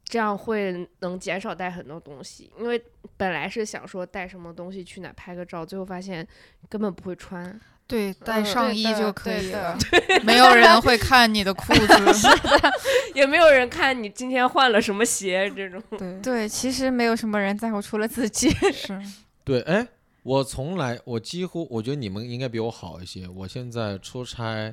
[0.02, 2.50] 这样会能减少带很多东西。
[2.58, 2.82] 因为
[3.16, 6.26] 本来是想说带什么东西去哪拍个照，最后发现
[6.68, 7.60] 根本不会穿。
[7.90, 9.78] 对，带嗯上衣就可以对的了，
[10.24, 12.28] 没有人会看你的裤子。
[13.14, 15.82] 也没有人看你今天换了什么鞋，这种。
[15.98, 18.48] 对， 对，其实没有什么人在乎，除了自己。
[18.72, 18.96] 是，
[19.44, 19.86] 对，哎，
[20.22, 23.26] 我从来，我几乎，我觉得你们应该比我好一些。
[23.26, 24.72] 我现在出差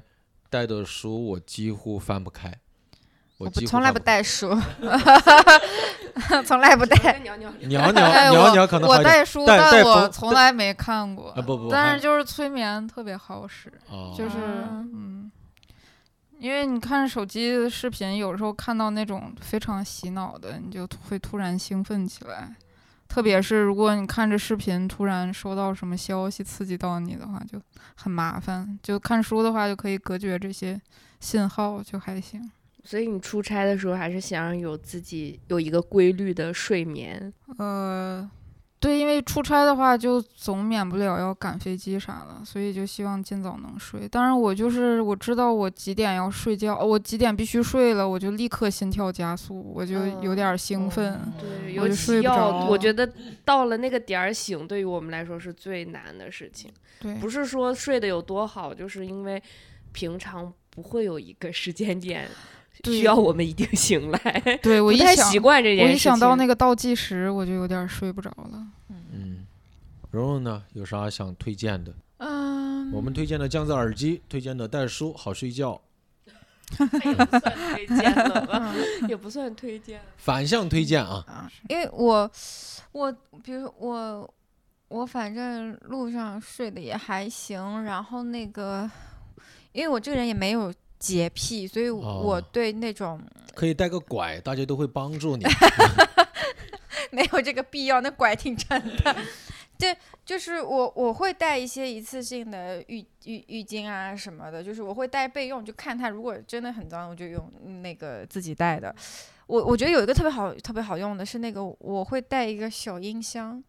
[0.50, 2.54] 带的书，我几乎翻不开。
[3.38, 4.50] 我我不从来不带书，
[6.44, 7.20] 从来不带。
[7.20, 11.42] 鸟鸟鸟鸟哎，鸟我我带书，但我从来没看过啊，。
[11.42, 15.32] 不不，但是就是催眠特别好使，哦就是啊嗯，
[16.40, 22.56] 因为你看手机的视频，有时候看到那种非常洗脑的，你就会突然兴奋起来。
[23.08, 27.62] 特别是如果你看着视频，突然收到什么消息刺激到你的话，就
[27.96, 28.78] 很麻烦。
[28.82, 30.82] 就看书的话，就可以隔绝这些
[31.20, 32.52] 信号，就还行。
[32.88, 37.34] 所以你出差的时候还是想有自己有一个规律的睡眠。
[37.58, 38.32] 呃，
[38.80, 44.08] 对，因为出差的话，就总免不了要赶飞机啥的，所以就希望尽早能睡。
[44.08, 51.20] 当然，我就是我知道我几点要睡觉，我几点必须睡了，我就立刻心跳加速，我就有点兴奋。
[51.38, 53.12] 对，尤其要，我觉得
[53.44, 56.72] 到了那个点儿醒，对于我们来说是最难的事情。
[57.02, 59.44] 对，不是说睡得有多好，就是因为
[59.92, 62.32] 平常不会有一个时间点对
[62.86, 64.20] 需要我们一定醒来，
[64.64, 65.88] 对我一想习惯这件事情。
[65.88, 68.68] 我一想到那个倒计时，我就有点儿睡不着了。
[68.90, 69.46] 嗯，
[70.12, 71.94] 蓉蓉呢，有啥想推荐的？
[72.18, 75.80] 嗯，我们推荐的降噪耳机，推荐的带书好睡觉，
[76.80, 78.76] 也不算推荐了吧，
[79.08, 80.02] 也不算推荐。
[80.18, 81.24] 反向推荐啊。
[81.28, 82.30] 啊，因为我
[82.92, 84.34] 我比如我
[84.88, 88.90] 我反正路上睡得也还行，然后那个
[89.74, 93.22] 因为我这个人也没有洁癖，所以我哦对那种
[93.54, 95.46] 可以带个拐，大家都会帮助你。
[97.12, 99.16] 没有这个必要，那拐挺沉的。
[99.78, 99.96] 对，
[100.26, 107.52] 就是我我会带一些一次性的浴浴浴巾啊什么的，就是我会带备用，就看它如果真的很脏，我就用
[107.82, 108.94] 那个自己带的。
[109.46, 113.64] 我我觉得有一个特别好特别好用的是那个，我会带一个小音箱，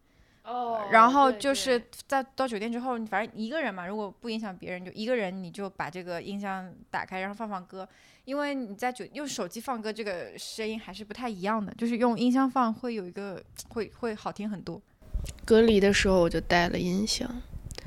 [0.49, 7.87] 哦然后就是在到酒店之后，你反正一个人嘛，如果不影响别人，就一个人你就把这个音箱打开，然后放放歌，
[8.25, 14.81] 因为你在酒用手机放歌，这个声音还是不太一样的，就是用音箱放会有一个会会好听很多。
[15.45, 17.29] 隔离的时候我就带了音箱，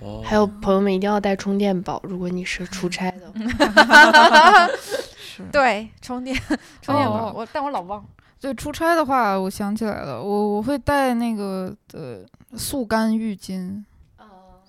[0.01, 3.32] 哦，还有朋友们一定要带充电宝，如果你是出差的
[5.51, 6.36] 对，充电
[6.80, 8.06] 充电宝，哦我但我老忘。
[8.39, 12.24] 对出差的话，我想起来了，我我会带那个呃
[12.56, 13.82] 速干浴巾，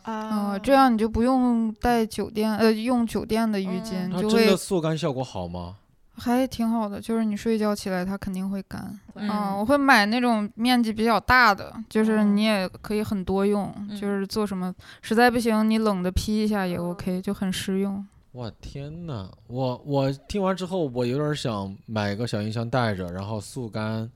[0.04, 5.78] 啊啊、这样你就不用带酒店呃用酒店的浴巾，就它真的速干效果好吗？
[6.16, 9.00] 还挺好的，就是你睡觉起来它肯定会干。
[9.16, 18.06] 嗯啊，我会买那种面积比较大的，就是嗯你也可以很多用，嗯就是做什么实在不行你冷的披一下也 OK，就很实用。
[18.32, 24.10] 我天呐，我我听完之后，我有点想买个小音箱带着，然后速干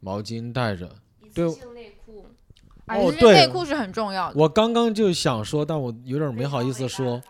[0.00, 0.90] 毛巾带着。
[1.34, 1.46] 对
[2.88, 4.34] 哦对内裤是很重要的。
[4.36, 7.20] 我刚刚就想说，但我有点没好意思说，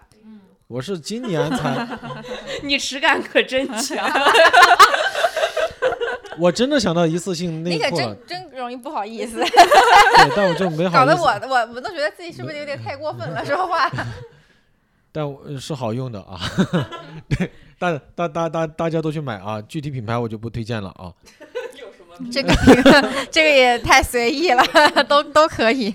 [0.67, 1.87] 我是今年才，
[2.63, 4.09] 你耻感可真强。
[6.39, 9.49] 我真的想到一次性内你可裤真，真容易不好意思，对，
[10.37, 13.91] 但我就没好搞得，我我我都觉得自己是不是有点太过分了，说话。
[15.11, 16.39] 但我呃是好用的啊。
[17.29, 21.11] 对，大大大大大家都去买啊，具体品牌我就不推荐了啊。
[22.31, 22.55] 这个
[23.31, 24.63] 这个也太随意了，
[25.09, 25.95] 都都可以。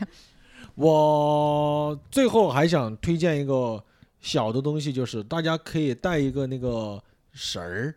[0.75, 3.83] 我最后还想推荐一个
[4.19, 7.01] 小的东西，就是大家可以带一个那个
[7.31, 7.93] 绳儿，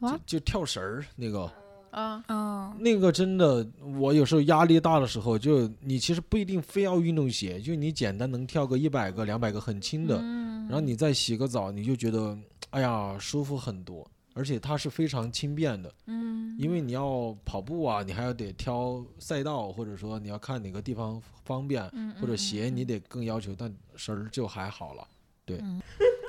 [0.00, 1.50] 就就跳绳儿那个，
[1.92, 2.22] 嗯。
[2.28, 3.64] 嗯，那个真的，
[4.00, 10.66] 我有时候压力大的时候，就你其实不一定非要运动鞋，就你简单能跳个一百个、两百个很轻的，嗯。
[10.68, 12.36] 然后你再洗个澡，你就觉得
[12.70, 14.04] 哎呀舒服很多，
[14.36, 15.92] 而且它是非常轻便的。
[16.06, 25.02] 嗯因为你要跑步啊，你还要得挑赛道，或者说你要看哪个地方方便，嗯或者鞋你得更要求，但绳儿就还好了。
[25.44, 25.60] 对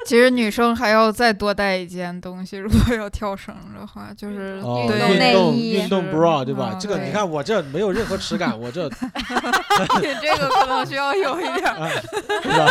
[0.06, 6.72] 其实女生还要再多带一件东西，如果要跳绳的话，就是哦，运动对内运动衣运动 bra 对吧？
[6.74, 8.88] 嗯这个你看我这没有任何耻感，我这
[10.22, 11.58] 这个可能需要有一点。
[12.44, 12.68] 是吧？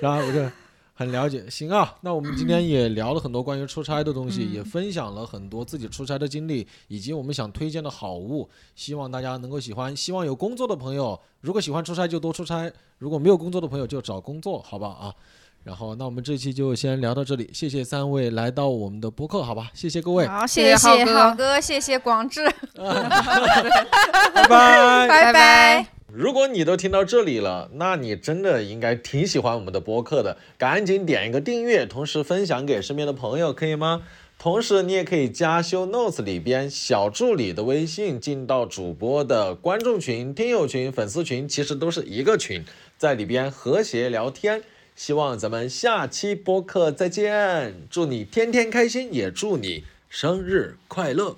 [0.00, 0.50] 然后我这
[0.98, 1.48] 很了解。
[1.48, 9.94] 行啊，那我们今天 也聊了很多关于出差的东西，嗯也分享了很多自己出差的经历，以及我们想推荐的好物，希望大家能够喜欢。
[9.96, 12.68] 希望有工作的朋友，如果喜欢出差就多出差；
[12.98, 15.14] 如果没有工作的朋友就找工作，好吧啊。
[15.62, 19.70] 然后，那我们这期就先聊到这里，谢谢三位来到我们的播客，好吧？
[19.74, 22.44] 谢谢各位，好，谢谢浩哥，谢谢广志，
[22.74, 25.08] 拜拜。
[25.08, 25.97] 拜拜。
[26.10, 34.02] 如果你都听到这里了，那你真的应该挺喜欢我们的播客的，赶紧点一个订阅，同时分享给身边的朋友，可以吗？
[34.38, 42.64] 同时，你也可以加修 notes 里边小助理的微信，进到主播的观众群、听友群、粉丝群，其实都是一个群，
[42.96, 44.62] 在里边和谐聊天。
[44.96, 51.36] 希望咱们下期播客再见，祝你天天开心，也祝你生日快乐。